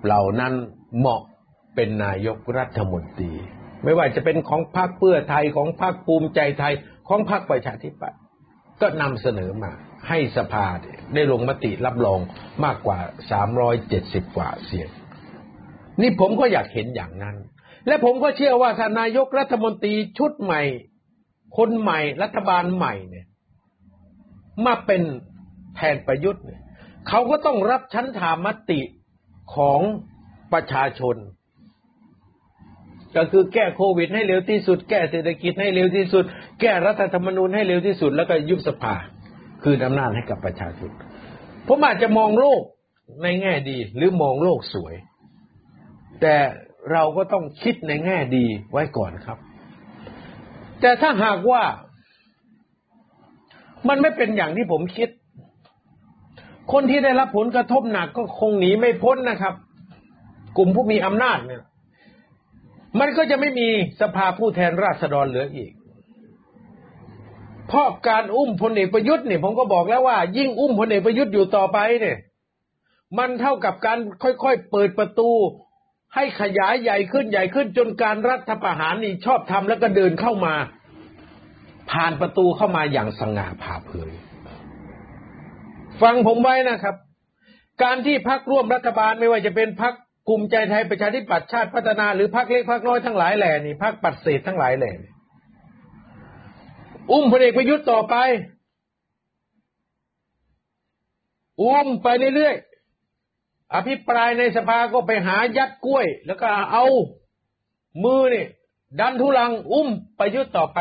[0.04, 0.54] เหล่านั้น
[0.98, 1.22] เหมาะ
[1.74, 3.32] เป็นนายกรัฐมนตรี
[3.84, 6.74] ไม่ว่าจะเป็นของพรรคเพื่อไทยของพรรคภูมิใจไทย
[7.08, 8.18] ของพรรคประชาธิปัตย์
[8.80, 9.72] ก็นำเสนอมา
[10.08, 10.66] ให้สภา
[11.14, 12.20] ได้ลงมติรับรอง
[12.64, 12.98] มากกว่า
[13.66, 14.88] 370 กว่าเสียง
[16.00, 17.36] นี่ผมก็อยากเห็นอย่างนั้น
[17.86, 20.62] และผมก็เชื่อว่าถ้านายกรัฐมนตรีชุดใหม่
[21.56, 23.26] คนใหม่รัฐบาลใหม่เนี่ย
[24.66, 25.02] มาเป็น
[25.76, 26.60] แทนประยุทธ์เนี่ย
[27.08, 28.80] เขาก็ต้องรับชั้นธามติ
[29.54, 29.80] ของ
[30.52, 31.16] ประชาชน
[33.16, 36.24] ก็คือแก้โควิดให้เร็วที่สุด แก้เศรษฐกิจให้เร็วที่สุด
[36.60, 38.94] แก้รัฐธรรมนูญให้เร็วที่สุด แล้วก็ยุบสภา
[39.62, 40.90] คืออำนาจให้กับประชาชน
[41.68, 42.62] ผมอาจจะมองโลก
[43.22, 44.94] ในแง่ดี หรือมองโลกสวย
[46.20, 46.36] แต่
[46.92, 49.38] เราก็ต้องคิดในแง่ดีไว้ก่อนครับ
[50.80, 51.62] แต่ถ้าหากว่า
[53.88, 55.08] มันไม่เป็นอย่างที่ผมคิด
[56.72, 59.54] คนที่ได้รับผลกระทบหนักก็คงหนีไม่พ้นนะครับ
[60.56, 61.62] กลุ่มผู้มีอำนาจเนี่ย
[63.00, 63.68] มันก็จะไม่มี
[64.00, 65.72] สภาผู้แทนราษฎรเหลืออีก
[67.68, 72.18] เพราะการอุ้มพลเอกประยุทธ์เนี่ยผมก็บอกแล้วว่า ยิ่งอุ้มพลเอกประยุทธ์อยู่ต่อไปเนี่ย
[73.18, 75.30] มันเท่ากับการค่อยๆเปิดประตู
[76.14, 80.54] ให้ขยายใหญ่ขึ้นใหญ่ขึ้นจนการรัฐประหารนี่ชอบทำแล้วก็เดินเข้ามา
[81.90, 84.12] ผ่านประตูเข้ามาอย่างสง่าผ่าเผย
[86.02, 86.96] ฟังผมไว้นะครับ
[87.82, 89.94] การที่พักร่วมรัฐบาลไม่ว่าจะเป็นพัก
[90.28, 95.12] กลุ่มใจไทยประชาธิปัตย์ชาติพัฒนาหรือพักเล็กพักน้อยทั้งหลายแหล่นี่พักปัดเศษทั้งหลายแหล่นี่
[97.10, 98.16] อุ้มพลเอกประยุทธ์ต่อไป
[101.60, 106.84] อุ้มไปเรื่อยๆอภิปรายในสภาก็ไปหายัดกล้วย แล้วก็เอา
[108.04, 108.46] มือนี่
[108.98, 109.88] ดันทุลังอุ้ม
[110.18, 110.78] ประยุทธ์ต่อไป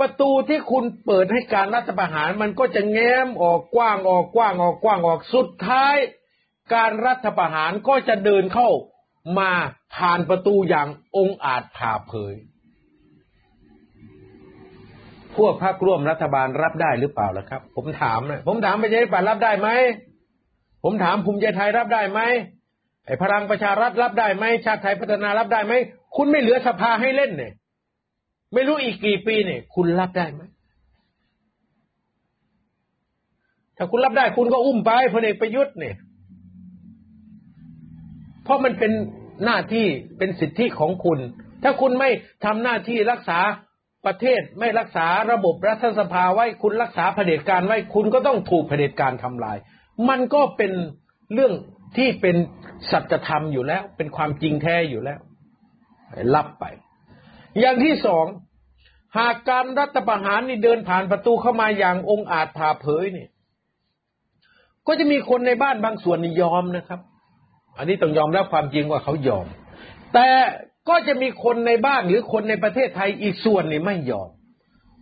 [0.00, 5.96] ประตูที่คุณเปิดให้การรัฐประหารมันก็จะแง้มออกกว้างออกกว้างออกกว้างออกสุดท้าย
[6.74, 8.68] การรัฐประหารก็จะเดินเข้า
[9.38, 9.52] มา
[9.94, 12.34] ผ่านประตูอย่างองอาจผ่าเผย
[15.36, 19.68] พวกพรรคร่วมรัฐบาลรับได้หรือเปล่าล่ะครับ ผมถามนะผมถามประชาธิปัตย์รับได้ไหม
[20.84, 22.20] ผมถามภูมิใจไทยรับได้ไหม
[23.06, 25.72] ไอ้พลังประชารัฐรับได้ไหมชาติไทยพัฒนารับได้ไหม
[26.16, 27.52] คุณไม่เหลือสภาให้เล่นเนี่ย
[28.52, 30.42] ไม่รู้อีกกี่ปีเนี่ย คุณรับได้ไหม
[33.76, 35.96] ถ้าคุณรับได้คุณก็อุ้มไปพลเอกประยุทธ์เนี่ย
[38.44, 38.92] เพราะมันเป็น
[39.44, 39.86] หน้าที่
[40.18, 41.18] เป็นสิทธิของคุณ
[41.62, 42.10] ถ้าคุณไม่
[42.44, 43.38] ทำหน้าที่รักษา
[44.06, 49.56] ประเทศไม่รักษาระบบรัฐสภาไว้คุณรักษาเผด็จการไว้คุณก็ต้องถูกเผด็จการทำลาย
[50.08, 50.72] มันก็เป็น
[51.34, 51.52] เรื่อง
[51.96, 52.36] ที่เป็น
[52.90, 55.18] สัจธรรมอยู่แล้ว เป็นความจริงแท้อยู่แล้ว
[56.34, 56.64] รับไป
[57.60, 58.26] อย่างที่สอง
[59.18, 63.30] หากการรัฐประหารนี่เดินผ่านประตูเข้ามาอย่างองอาจผ่าเผยเนี่ย
[64.86, 67.00] ก็จะมีคนในบ้านบางส่วนนี่ยอมนะครับ
[67.76, 69.46] อันนี้ต้องยอมรับความจริงว่าเขายอม
[70.14, 70.28] แต่
[70.88, 74.28] ก็จะมีคนในบ้านหรือคนในประเทศไทยอีกส่วนนี่ไม่ยอม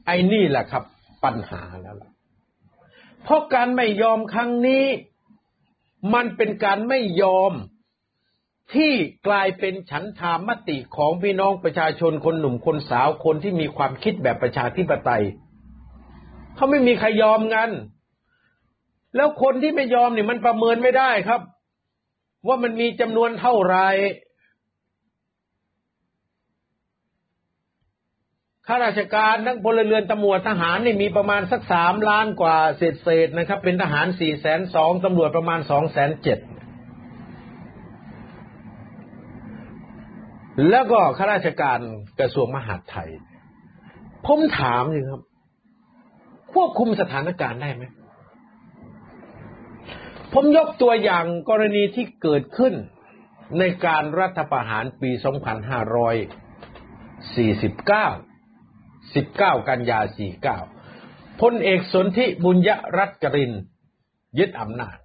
[0.07, 0.85] ไอ้นี่แหละครับ
[1.25, 2.11] ปัญหาแล้วล่ะ
[3.25, 4.85] เพราะการไม่ยอมครั้งนี้
[6.15, 7.53] มันเป็นการไม่ยอม
[8.73, 8.93] ที่
[9.27, 15.25] กลายเป็นฉันทามติของพี่น้องประชาชนคนหนุ่มคนสาวคนที่มีความคิดแบบประชาธิปไตย
[16.57, 17.71] เขาไม่มีใครยอมกัน
[19.17, 21.41] แล้วคนที่ไม่ยอมเนี่ยมันประเมินไม่ได้ครับ
[22.47, 23.77] ว่ามันมีจำนวนเท่าไหร
[28.67, 36.39] ข้าราชการทั้งพลเรือนตำรวจทหารนี่มีประมาณสักสามล้านกว่าเศษเศษนะครับ เป็นทหารสี่แสนสองตำรวจประมาณสองแสนเจ็ด
[40.71, 41.79] แล้วก็ข้าราชการ
[42.21, 43.11] กระทรวงมหาดไทย
[44.27, 45.23] ผมถามจริงครับ
[46.53, 47.85] ควบคุมสถานการณ์ได้ไหม
[50.33, 52.75] ผมยกตัวอย่างกรณีที่เกิดขึ้น
[53.59, 55.23] ในการรัฐประหารปี 2549
[59.15, 60.01] 19 กันยา
[60.71, 63.53] 49 พลเอกสนธิบุญยรัตกริน
[64.39, 64.97] ยึดอำนาจ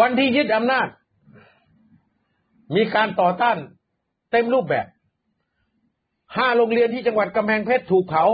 [0.00, 0.88] วันที่ยึดอำนาจ
[2.76, 3.58] มีการต่อต้าน
[4.32, 4.86] เต็มรูปแบบ
[6.36, 8.24] ห้าโรงเรียนที่จังหวัดกำแพงเพชรถูกเผา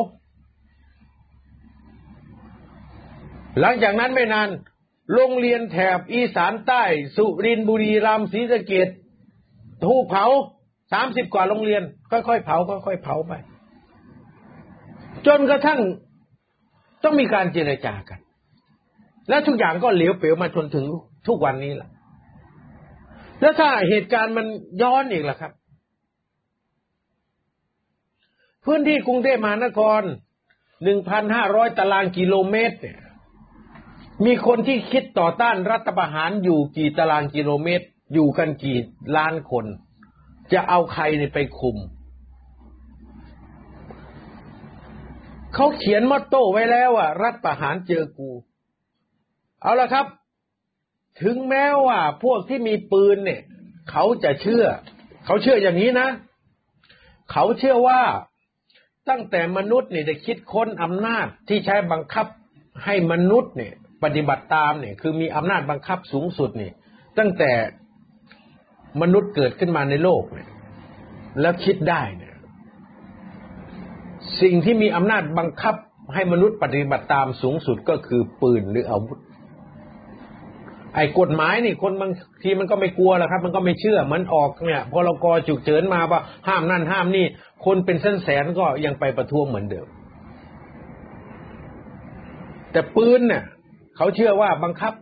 [3.60, 4.48] หลังจากนั้นไม่นาน
[5.14, 6.82] โรงเรียนแถบอีสานใต้
[7.16, 8.88] สุรินบุรีรัมย์ศรีสะเกด
[9.84, 10.26] ถูกเผา
[10.92, 13.32] สามสิบกว่าโรงเรียน ค่อยๆเผาค่อยๆเผาไป
[15.26, 15.80] จนกระทั่ง
[17.04, 18.18] ต้องมีการเจรจากัน
[19.28, 20.86] และทุกอย่างก็เหลวเป๋วมาจนถึง
[21.26, 21.90] ทุกวันนี้แหละ
[23.40, 24.46] แล้วถ้าเหตุการณ์มัน
[24.82, 25.52] ย้อนอีกล่ะครับ
[28.64, 30.02] พื้นที่กรุงเทพมหานคร
[30.90, 33.00] 1,500 ตารางกิโลเมตรเนี่ย
[34.24, 38.78] มีคนที่คิดต่อต้านรัฐประหารอยู่กี่ตารางกิโลเมตร อยู่กันกี่
[39.16, 39.64] ล้านคน
[40.52, 41.02] จะเอาใคร
[41.34, 41.76] ไปคุม
[45.54, 48.30] เขาเขียนมอตโต้ไว้แล้วอะ รัฐประหารเจอกู
[49.62, 50.06] เอาละครับ
[51.22, 53.42] ถึงแม้ว่าพวกที่มีปืนเนี่ย
[53.90, 54.64] เขาจะเชื่อ
[55.24, 56.08] เขาเชื่ออย่างนี้นะ
[57.32, 58.00] เขาเชื่อว่า
[59.10, 62.26] ตั้งแต่มนุษย์เนี่ยได้คิดค้นอำนาจที่ใช้บังคับ
[62.84, 63.74] ให้มนุษย์เนี่ย
[64.04, 66.72] ปฏิบัติตามเนี่ยคือมีอำนาจบังคับสูงสุดเนี่ย
[67.18, 67.52] ตั้งแต่
[69.02, 70.48] มนุษย์เกิดขึ้นมาในโลกเนี่ย
[71.40, 72.34] แล้วคิดได้เนี่ย
[74.42, 75.74] สิ่งที่มีอำนาจบังคับ
[76.14, 79.20] ให้มนุษย์ปฏิบัติตามสูงสุดก็คือปืนหรืออาวุธ
[80.94, 87.26] ไอ้กฎหมายนี่คนบางทีมันก็ไม่กลัวแหละครับ มันก็ไม่เชื่อ มันออกเนี่ยพรกฉุกเฉินมาว่าห้ามนั่นห้ามนี่
[87.64, 89.86] คนเป็นแสนแสนก็ยังไปประท้วงเหมือนเดิม
[92.72, 93.44] แต่ปืนเนี่ย
[93.96, 94.92] เขาเชื่อว่าบังคับ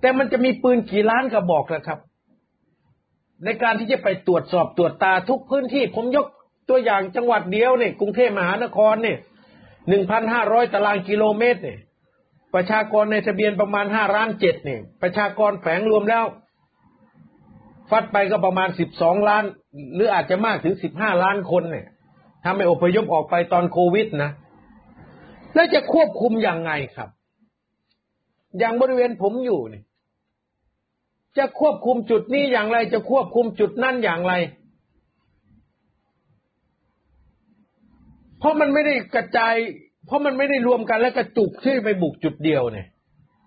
[0.00, 1.98] แต่มันจะมีปืนกี่ล้านกระบอกนะครับ
[3.44, 6.26] ในการที่จะไปตรวจสอบตรวจตาทุกพื้นที่ ผมยก
[6.68, 9.18] ตัวอย่างจังหวัดเดียวเนี่ยกรุงเทพมหานครเนี่ย
[9.88, 11.78] หนึ่งพันห้าร้อยตารางกิโลเมตรเนี่ย
[12.54, 16.24] ประชากรในทะเบียนประมาณห้าล้านเจ็ดเนี่ยประชากรแฝงรวมแล้ว
[17.90, 19.44] ฟัดไปก็ประมาณสิบสองล้าน
[19.94, 21.86] หรืออาจจะมากถึงสิบห้าล้านคนเนี่ย
[22.42, 24.30] ถ้าไม่อพยพออกไปตอนโควิดนะ
[25.54, 27.08] แล้วจะควบคุมยังไงครับ
[28.58, 29.84] อย่างบริเวณผมอยู่เนี่ย
[31.38, 34.34] จะควบคุมจุดนี้อย่างไร จะควบคุมจุดนั่นอย่างไร
[38.38, 39.54] เพราะมันไม่ได้กระจาย
[40.06, 42.86] เพราะมันไม่ได้รวมกันแล้วกระจุกที่ไปบุกจุดเดียวเนี่ย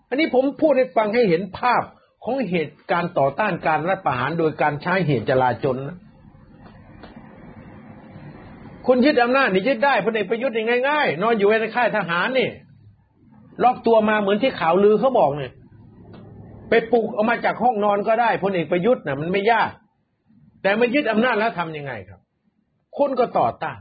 [0.09, 1.83] อันนี้ผมพูดให้ฟังให้เห็นภาพ
[2.23, 5.97] ของเหตุการต่อต้านการรัฐประหารโดยการใช้เหตุจลาจลนะ
[8.87, 12.49] คุณยึดอำนาจนี่ยึดได้พลเอกประยุทธ์นี่ง่ายๆ นอนอยู่ในค่ายทหารนี่
[13.63, 15.51] ล็อกตัวมาเหมือนที่ข่าวลือเขาบอกเนี่ย
[16.69, 19.71] ไปปลุกออกมาจากห้องนอนก็ได้พลเอกประยุทธ์น่ะมันไม่ยาก
[20.63, 22.19] แต่มันยึดอำนาจแล้วทำยังไงครับ
[22.97, 23.79] คนก็ต่อต้าน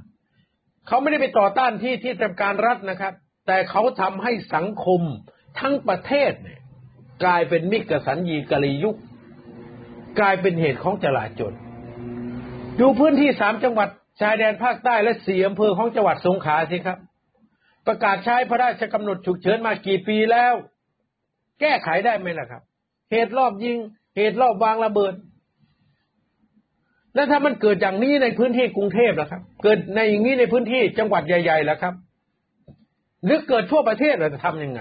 [0.86, 3.12] เขาไม่ได้ไปต่อต้านที่ที่ทำการรัฐนะครับ
[3.46, 5.00] แต่เขาทำให้สังคม
[5.60, 6.60] ทั้งประเทศเนี่ย
[7.24, 8.96] กลายเป็นมิกสัญญีกะลียุค
[10.18, 11.52] กลายเป็นเหตุของจลาจล
[12.80, 13.88] ดูพื้นที่สามจังหวัด
[14.20, 16.98] ชายแดนภาคใต้และสี่อำเภอของจังหวัดสงขลาสิครับ
[17.86, 20.54] ประกาศใช้พระราชกำหนดฉุกเฉินมากี่ปีแล้ว
[21.60, 22.62] แก้ไขได้ไหมล่ะครับ
[23.12, 23.76] เหตุรอบยิง
[24.16, 25.14] เหตุรอบวางระเบิด
[27.14, 31.94] แล้วถ้ามันเกิดอย่างนี้ในพื้นที่กรุงเทพล่ะครับ เกิดในอย่างนี้ในพื้นที่จังหวัดใหญ่ๆล่ะครับ
[33.24, 34.80] หรือเกิดทั่วประเทศเราจะทำยังไง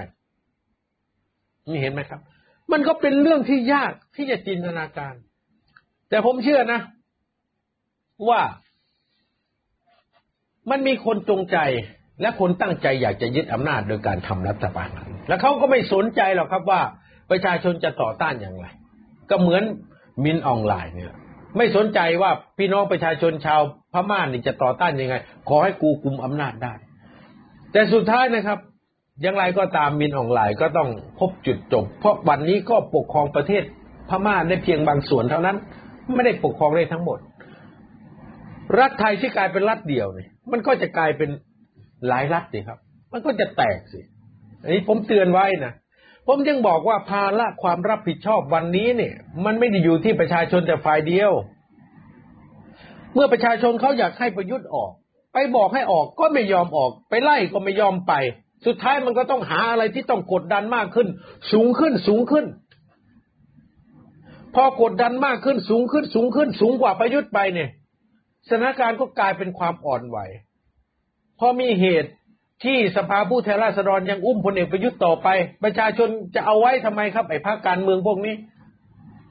[1.67, 2.21] นี่เห็นไหมครับ
[2.71, 5.13] มันก็เป็นเรื่องที่ยากที่จะจินตนาการ
[6.09, 6.79] แต่ผมเชื่อนะ
[8.29, 8.41] ว่า
[10.69, 11.57] มันมีคนจงใจ
[12.21, 16.81] และคนตั้งใจอยากจะยึดอำนาจโดยการทำรัฐประหารแล้วเขาก็ไม่สนใจหรอกครับว่า
[17.31, 18.65] ประชาชนจะต่อต้านอย่างไร
[19.29, 19.63] ก็เหมือน
[20.23, 21.13] มินออนไลน์เนี่ย
[21.57, 23.61] ไม่สนใจว่าพี่น้องประชาชนชาว
[23.93, 25.15] พม่านี่จะต่อต้านยังไง
[25.49, 26.73] ขอให้กูกลุมอำนาจได้
[27.71, 28.59] แต่สุดท้ายนะครับ
[29.21, 30.89] อย่างไรก็ตามมินออนไลน์ก็ต้อง
[31.19, 33.63] พบจุดจบ เพราะวันนี้ก็ปกครองประเทศ
[34.09, 35.57] พม่าได้เพียงบางส่วนเท่านั้น
[36.15, 37.19] ไม่ได้ปกครองได้ทั้งหมด
[38.79, 41.29] รัฐไทยที่กลายเป็นรัฐเดียวเนี่ยมันก็จะกลายเป็น
[42.07, 42.79] หลายรัฐสิครับ
[43.13, 43.99] มันก็จะแตกสิ
[44.61, 45.73] อันนี้ผมเตือนไว้นะ
[46.27, 51.31] ผมยังบอกว่าภาระความรับผิดชอบวันนี้เนี่ย มันไม่ได้อยู่ที่ประชาชนแต่ฝ่ายเดียว
[53.13, 54.91] เมื่อประชาชนเขาอยากให้ประยุทธ์ออก
[55.33, 58.13] ไปบอกให้ออกก็ไม่ยอมออก ไปไล่ก็ไม่ยอมไป
[58.65, 61.07] สุดท้ายมันก็ต้องหาอะไรที่ต้องกดดันมากขึ้น
[61.51, 62.45] สูงขึ้นสูงขึ้น
[64.55, 67.69] พอกดดันมากขึ้นสูงขึ้นสูงขึ้น สูงกว่าประยุทธ์ไปเนี่ย
[68.49, 70.17] สถานการณ์ก็กลายเป็นความอ่อนไหว
[71.39, 72.11] พอมีเหตุ
[72.63, 75.27] ที่สภาผู้แทนราษฎรยังอุ้มพลเอกประยุทธ์ต่อไป
[75.63, 78.35] ประชาชนจะเอาไว้ทำไมครับไอ้พรรคการเมืองพวกนี้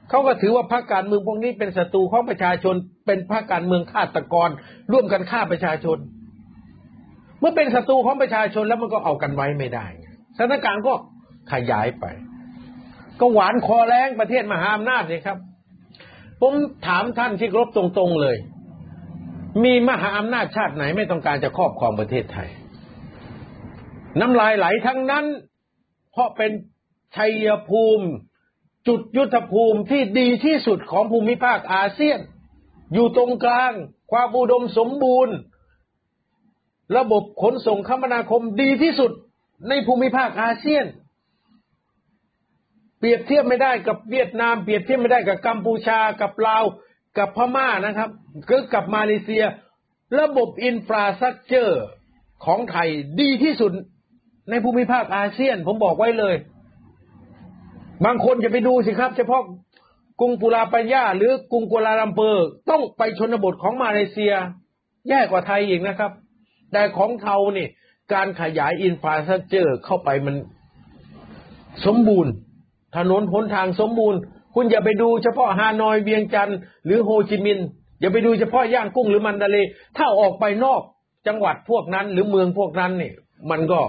[0.09, 2.75] เขาก็ถือว่าพรรคการเมืองพวกนี้เป็นศัตรูของประชาชน
[3.05, 4.49] เป็นพรรคการเมืองฆาตกร
[4.91, 9.87] ร่วมกันฆ่าประชาชนเมื่อเป็นศัตรูของประชาชนแล้วมันก็เอากันไว้ไม่ได้
[10.37, 10.93] สถานการณ์ก็
[11.51, 12.05] ขยายไป
[13.19, 15.37] ก็หวานคอแรงประเทศมหาอำนาจเลยครับ
[16.41, 16.53] ผม
[16.87, 18.37] ถามท่านที่รบตรงๆเลย
[19.63, 22.49] มีมหาอำนาจชาติไหนไม่ต้องการจะครอบครองประเทศไทย
[24.19, 25.25] น้ำลายไหลทั้งนั้น
[26.11, 26.51] เพราะเป็น
[27.15, 28.07] ชัยภูมิ
[28.87, 32.19] จุดยุทธภูมิที่ดีที่สุดของภูมิภาคอาเซียน
[32.93, 33.73] อยู่ตรงกลาง
[34.11, 35.35] ความอุดมสมบูรณ์
[36.97, 39.11] ระบบขนส่งคมนาคมดีที่สุด
[39.69, 40.85] ในภูมิภาคอาเซียน
[42.99, 46.63] เปรียบเทียบไม่ได้กับเวียดนาม เปรียบเทียบไม่ได้กับกัมพูชากับลาว
[47.17, 48.09] กับพม่านะครับ
[48.49, 49.43] คือกับมาเลเซีย
[50.19, 51.83] ระบบ infrastructure
[52.45, 52.89] ของไทย
[53.21, 53.71] ดีที่สุด
[54.49, 56.35] ในภูมิภาคอาเซียน ผมบอกไว้เลย
[58.05, 59.41] บางคนจะไปดูสิครับ เฉพาะ
[60.19, 64.33] กรุงปุตราจายาหรือกรุงกัวลาลัมเปอร์ ต้องไปชนบทของมาเลเซีย
[65.09, 66.11] แย่กว่าไทยอีกนะครับ
[66.75, 67.69] แต่ของเขาเนี่ย
[68.13, 70.35] การขยาย infrastructure เข้าไปมัน
[71.85, 72.31] สมบูรณ์
[72.97, 74.19] ถนนหนทางสมบูรณ์
[74.55, 77.67] คุณอย่าไปดูเฉพาะฮานอยเวียงจันทร์หรือโฮจิมินห์
[77.99, 79.57] อย่าไปดูเฉพาะย่างกุ้งหรือมัณฑะเลย์
[79.97, 80.81] ถ้าออกไปนอก
[81.27, 83.13] จังหวัดพวกนั้น หรือเมืองพวกนั้นเนี่ย
[83.51, 83.81] มันก็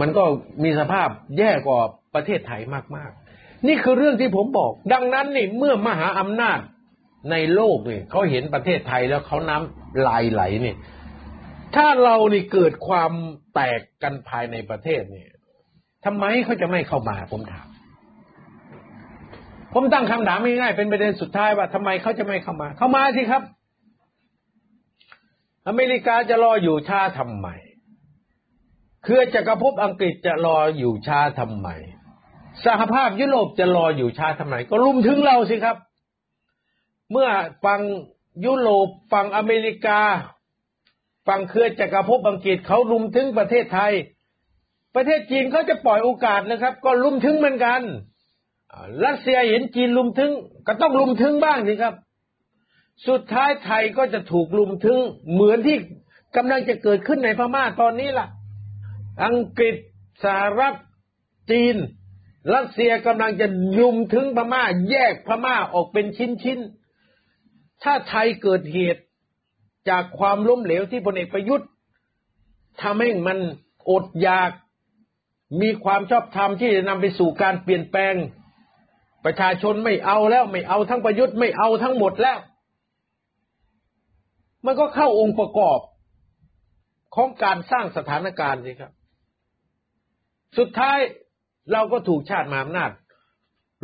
[0.00, 0.24] มันก็
[0.62, 1.80] มีสภาพแย่กว่า
[2.14, 2.60] ประเทศไทย
[2.96, 6.58] มาก ๆ นี่คือเรื่องที่ผมบอก ดังนั้นนี่เมื่อมหาอำนาจ
[7.30, 10.74] ในโลกนี่เขาเห็นประเทศไทยแล้วเขาน้ำลายไหลนี่
[11.76, 13.12] ถ้าเรานี่เกิดความ
[13.54, 15.26] แตกกันภายในประเทศนี่
[16.04, 17.66] ทำไมเขาจะไม่เข้ามาผมถาม
[19.74, 23.42] ผมตั้งคำถามง่ายๆเป็นประเด็นสุดท้ายว่าทำไมเขาจะไม่เข้ามา เข้ามาสิครับ
[25.68, 27.48] อเมริกาจะรออยู่ช้าทำไม
[29.04, 31.68] เครือจักรภพอังกฤษจะรออยู่ช้าทำไม
[32.64, 35.76] สหภาพยุโรปจะรออยู่ช้าทำไมก็รุมถึงเราสิครับ
[37.10, 37.28] เมื่อ
[37.64, 37.80] ฟัง
[38.44, 40.00] ยุโรปฟังอเมริกา
[41.28, 43.92] ฟังเครือจักรภพอังกฤษเขารุมถึงประเทศไทย
[44.94, 47.82] ประเทศจีนเขาจะปล่อยโอกาสนะครับ ก็รุมถึงเหมือนกัน
[49.04, 50.32] รัสเซียเห็นจีนลุมถึง
[50.66, 51.94] ก็ต้องลุมถึงบ้างสิครับ
[53.08, 54.98] สุดท้ายไทยก็จะถูกลุมถึง
[55.32, 55.76] เหมือนที่
[56.36, 58.26] กำลังจะเกิดขึ้นในพม่าตอนนี้ล่ะ
[59.24, 59.74] อังกฤษ
[60.24, 60.74] สหรัฐ
[61.50, 61.76] จีน
[62.54, 63.46] รัสเซียกำลังจะ
[63.78, 66.79] ลุมถึงพม่า แยกพม่าออกเป็นชิ้นๆ
[67.82, 69.02] ถ้าไทยเกิดเหตุ
[69.90, 71.68] จากความล้มเหลวที่พลเอกประยุทธ์
[72.82, 73.38] ทำให้มัน
[73.90, 74.50] อดอยาก
[75.60, 78.14] มีความชอบธรรมที่จะนำไปสู่การเปลี่ยนแปลง
[79.24, 82.38] ประชาชนไม่เอาแล้วไม่เอาทั้งประยุทธ์ไม่เอาทั้งหมดแล้ว
[84.64, 85.80] มันก็เข้าองค์ประกอบ
[87.14, 88.92] ของการสร้างสถานการณ์สิครับ
[90.58, 90.98] สุดท้าย
[91.72, 92.90] เราก็ถูกชาติมหาอำนาจ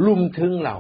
[0.07, 0.77] ลุมถึงเรา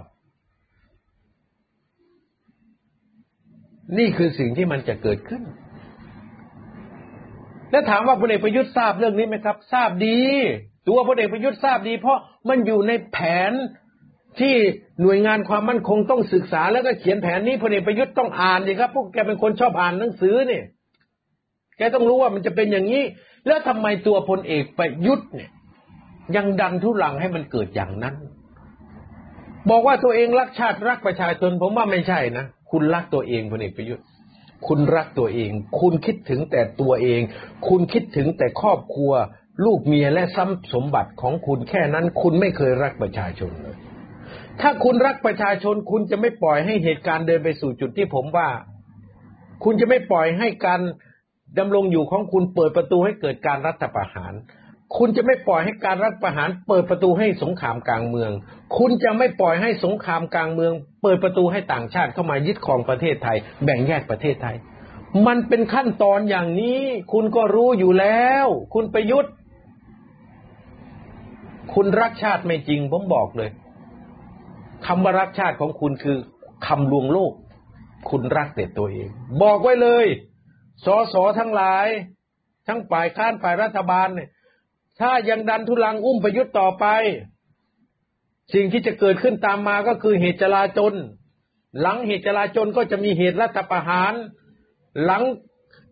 [3.98, 5.42] นี่คือสิ่งที่มันจะเกิดขึ้น
[7.70, 10.20] แล้วถามว่าพลเอกประยุทธ์ทราบเรื่องนี้ไหมครับ ทราบดี
[10.88, 12.18] ตัวพลเอกประยุทธ์ทราบดี เพราะ
[12.48, 13.18] มันอยู่ในแผ
[13.50, 13.52] น
[14.40, 14.54] ที่
[15.02, 20.64] หน่วยงานความมั่นคงต้องศึกษา แล้วก็เขียนแผนนี้พลเอกประยุทธ์ต้องอ่านสิครับพวกแกเป็นคนชอบอ่านหนังสือเนี่ย
[21.76, 23.02] แกต้องรู้ว่ามันจะเป็นอย่างนี้
[23.46, 25.50] แล้วทำไมตัวพลเอกประยุทธ์เนี่ย
[26.36, 28.14] ยังดันทุลังให้มันเกิดอย่างนั้น
[29.70, 34.04] บอกว่าตัวเองรักชาติรักประชาชนผมว่าไม่ใช่นะ คุณรักตัวเองพลเอกประยุทธ์
[34.66, 35.50] คุณรักตัวเอง
[35.80, 37.20] คุณคิดถึงแต่ตัวเอง
[37.68, 39.12] คุณคิดถึงแต่ครอบครัว
[39.64, 43.76] ลูกเมียและทรัพย์สมบัติของคุณแค่นั้น คุณไม่เคยรักประชาชนเลย
[44.60, 48.48] ถ้าคุณรักประชาชน คุณจะไม่ปล่อยให้เหตุการณ์เดินไปสู่จุดที่ผมว่า
[49.64, 50.80] คุณจะไม่ปล่อยให้การ
[51.58, 54.32] ดำรงอยู่ของคุณเปิดประตูให้เกิดการรัฐประหาร
[54.96, 58.30] คุณจะไม่ปล่อยให้การรัฐประหารเปิดประตูให้สงครามกลางเมือง
[58.78, 60.72] คุณจะไม่ปล่อยให้สงครามกลางเมือง
[61.02, 64.56] เปิดประตูให้ต่างชาติเข้ามายึดครองประเทศไทย แบ่งแยกประเทศไทย
[65.26, 66.82] มันเป็นขั้นตอนอย่างนี้
[67.12, 69.32] คุณก็รู้อยู่แล้ว คุณประยุทธ์
[71.74, 73.50] คุณรักชาติไม่จริง ผมบอกเลย
[74.86, 76.18] คำว่ารักชาติของคุณคือ
[76.66, 77.32] คำลวงโลก
[78.10, 79.08] คุณรักแต่ตัวเอง
[79.42, 80.06] บอกไว้เลย
[80.84, 81.86] สอสอทั้งหลาย
[82.68, 84.28] ทั้งฝ่ายค้านฝ่ายรัฐบาลเนี่ย
[85.00, 86.86] ถ้ายังดันทุลังอุ้มประยุทธ์ต่อไป
[88.54, 90.94] สิ่งที่จะเกิดขึ้นตามมาก็คือเหตุจลาจล
[91.80, 94.14] หลังเหตุจลาจลก็จะมีเหตุรัฐประหาร
[95.04, 95.22] หลัง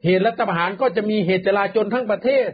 [0.04, 2.48] เหตุรัฐประหารก็จะมีเหตุจลาจลทั้งประเทศ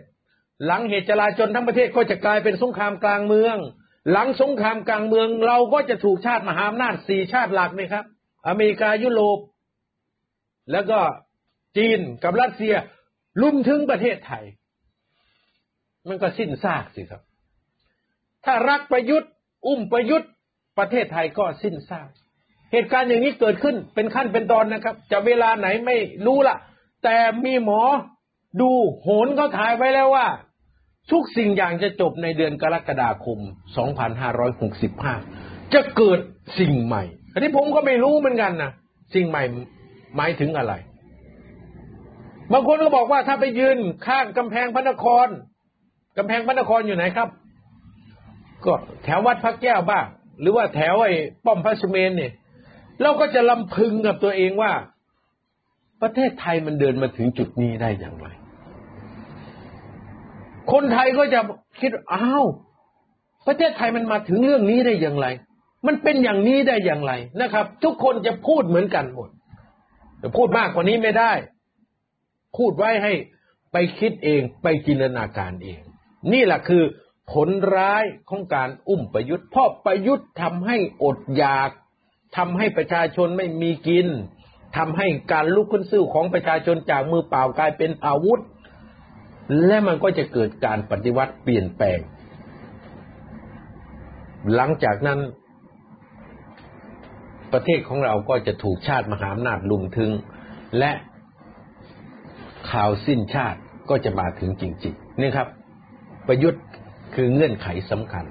[0.66, 3.56] หลังเหตุจลาจลทั้งประเทศก็จะกลายเป็นสงครามกลางเมือง
[4.10, 8.04] หลังสงครามกลางเมือง เราก็จะถูกชาติมหาอำนาจสี่ชาติหลักนี่ครับ
[8.48, 9.38] อเมริกายุโรป
[10.72, 10.98] แล้วก็
[11.76, 12.74] จีนกับรัสเซีย
[13.42, 14.44] ลุมถึงประเทศไทย
[16.08, 17.22] มันก็สิ้นซากสิครับ
[18.44, 19.30] ถ้ารักประยุทธ์
[19.66, 20.30] อุ้มประยุทธ์
[20.78, 22.08] ประเทศไทยก็สิ้นซาก
[22.72, 25.96] เหตุการณ์อย่างนี้เกิดขึ้นเป็นขั้นเป็นตอนนะครับ จะเวลาไหนไม่
[26.26, 26.56] รู้ละ
[27.04, 27.80] แต่มีหมอ
[28.60, 28.70] ดู
[29.02, 30.26] โหนเขาถ่ายไว้แล้วว่า
[31.10, 33.38] ทุกสิ่งอย่างจะจบในเดือนกรกฎาคม
[34.76, 36.20] 2565 จะเกิด
[36.58, 38.70] สิ่งใหม่ อันนี้ผมก็ไม่รู้เหมือนกันนะ
[39.14, 39.42] สิ่งใหม่
[40.16, 40.72] หมายถึงอะไร
[42.52, 45.28] บางคนก็บอกว่าถ้าไปยืนข้างกำแพงพระนคร
[46.16, 47.28] กำแพงพระนครอยู่ไหนครับ
[48.64, 48.72] ก็
[49.04, 50.06] แถววัดพระแก้วบ้าง
[50.40, 52.32] หรือว่าแถวไอ้ป้อมพระสุเมนเนี่ย
[53.02, 54.72] เราก็จะลำพึงกับตัวเองว่า
[56.02, 58.28] ประเทศไทยมันเดินมาถึงจุดนี้ได้อย่างไร
[60.72, 61.40] คนไทยก็จะ
[61.80, 62.44] คิดอ้าว
[63.46, 65.26] ประเทศไทยมันมาถึงเรื่องนี้ได้อย่างไร
[65.86, 69.28] มันเป็นอย่างนี้ได้อย่างไรนะครับ ทุกคนจะพูดเหมือนกันหมด
[70.18, 71.32] แต่พูดมากกว่านี้ไม่ได้
[72.56, 73.12] พูดไว้ให้
[73.72, 75.80] ไปคิดเองไปจินตนาการเอง
[76.32, 76.82] นี่แหละคือ
[77.32, 81.70] ผลร้ายของการอุ้มประยุทธ์เพราะประยุทธ์ทำให้อดอยาก
[82.36, 84.06] ทำให้ประชาชนไม่มีกิน
[84.76, 88.40] ทำให้การลุกขึ้นสู้ของประชาชนจากมือเปล่ากลายเป็นอาวุธ
[89.66, 92.00] และมันก็จะเกิดการปฏิวัติเปลี่ยนแปลง
[94.54, 95.20] หลังจากนั้น
[97.52, 100.10] ประเทศของเราก็จะถูกชาติมหาอำนาจลุมถึง
[100.78, 100.92] และ
[102.70, 103.58] ข่าวสิ้นชาติ
[103.90, 105.48] ก็จะมาถึงจริงๆนี่ครับ
[106.30, 106.62] ประยุทธ์
[107.14, 108.24] คือเงื่อนไขสำคัญ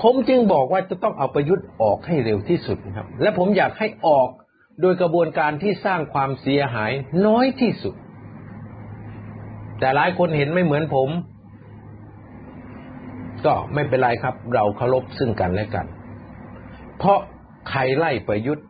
[0.00, 4.28] ผมจึงบอกว่าจะต้องเอาประยุทธ์ออกให้เร็วที่สุดนะครับ และผมอยากให้ออก
[4.80, 6.92] โดยกระบวนการที่สร้างความเสียหาย
[7.26, 7.94] น้อยที่สุด
[9.80, 11.08] แต่หลายคนเห็นไม่เหมือนผม
[13.44, 15.86] ก็ไม่เป็นไรครับ เราเคารพซึ่งกันและกัน
[16.98, 17.18] เพราะ
[17.70, 18.66] ใครไล่ประยุทธ์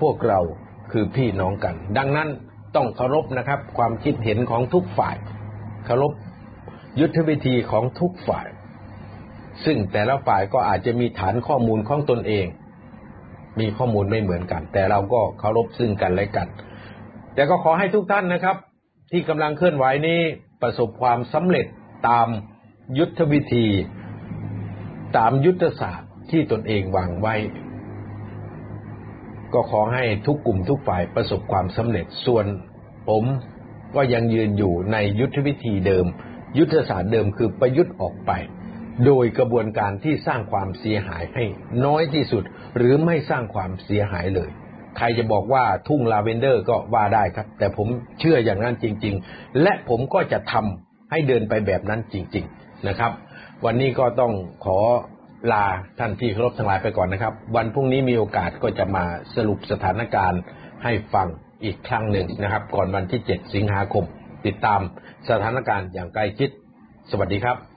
[0.00, 0.40] พวกเรา
[0.92, 2.28] คือพี่น้องกัน ดังนั้น
[2.76, 5.16] ต้องเคารพนะครับ ความคิดเห็นของทุกฝ่าย
[5.86, 6.12] เคารพ
[7.00, 8.48] ยุทธวิธีของทุกฝ่าย
[9.64, 12.46] ซึ่งแต่ละฝ่ายก็อาจจะมีฐานข้อมูลของตนเอง
[13.60, 16.48] มีข้อมูลไม่เหมือนกัน แต่เราก็เคารพซึ่งกันและกัน
[17.34, 18.56] แต่ก็ขอให้ทุกท่านนะครับ
[19.10, 20.20] ที่กำลังเคลื่อนไหวนี้
[20.62, 21.66] ประสบความสำเร็จ
[22.08, 22.28] ตาม
[22.98, 23.66] ยุทธวิธี
[25.16, 27.34] ตามยุทธศาสตร์ที่ตนเองวางไว้
[29.52, 32.46] ก็ขอให้ทุกกลุ่มทุกฝ่ายประสบความสำเร็จส่วน
[33.08, 33.24] ผม
[33.94, 36.06] ก็ยังยืนอยู่ในยุทธวิธีเดิม
[36.58, 38.32] ยุทธศาสตร์เดิมคือประยุทธ์ออกไป
[39.06, 41.44] โดยกระบวนการที่สร้างความเสียหายให้
[41.84, 42.42] น้อยที่สุด
[42.76, 44.50] หรือไม่สร้างความเสียหายเลย
[44.96, 47.88] ใครจะบอกว่าทุ่งลาเวนเดอร์ก็ว่าได้ครับ แต่ผม
[48.20, 53.12] เชื่ออย่างนั้นจริง ๆ และผมก็จะทำให้เดินไปแบบนั้นจริง ๆนะครับ
[53.64, 54.32] วันนี้ก็ต้อง
[54.64, 54.78] ขอ
[55.52, 55.64] ลา
[55.98, 60.40] ท่านที่เคารพทั้งหลายไปก่อนนะครับ วันพรุ่งนี้มีโอกาสก็จะมาสรุปสถานการณ์
[60.84, 61.28] ให้ฟัง
[61.64, 64.04] อีกครั้งหนึ่งนะครับ ก่อนวันที่ 7 สิงหาคม
[64.46, 64.80] ติดตาม
[65.28, 66.50] สถานการณ์อย่างใกล้ชิด
[67.10, 67.71] สวัสดีครับ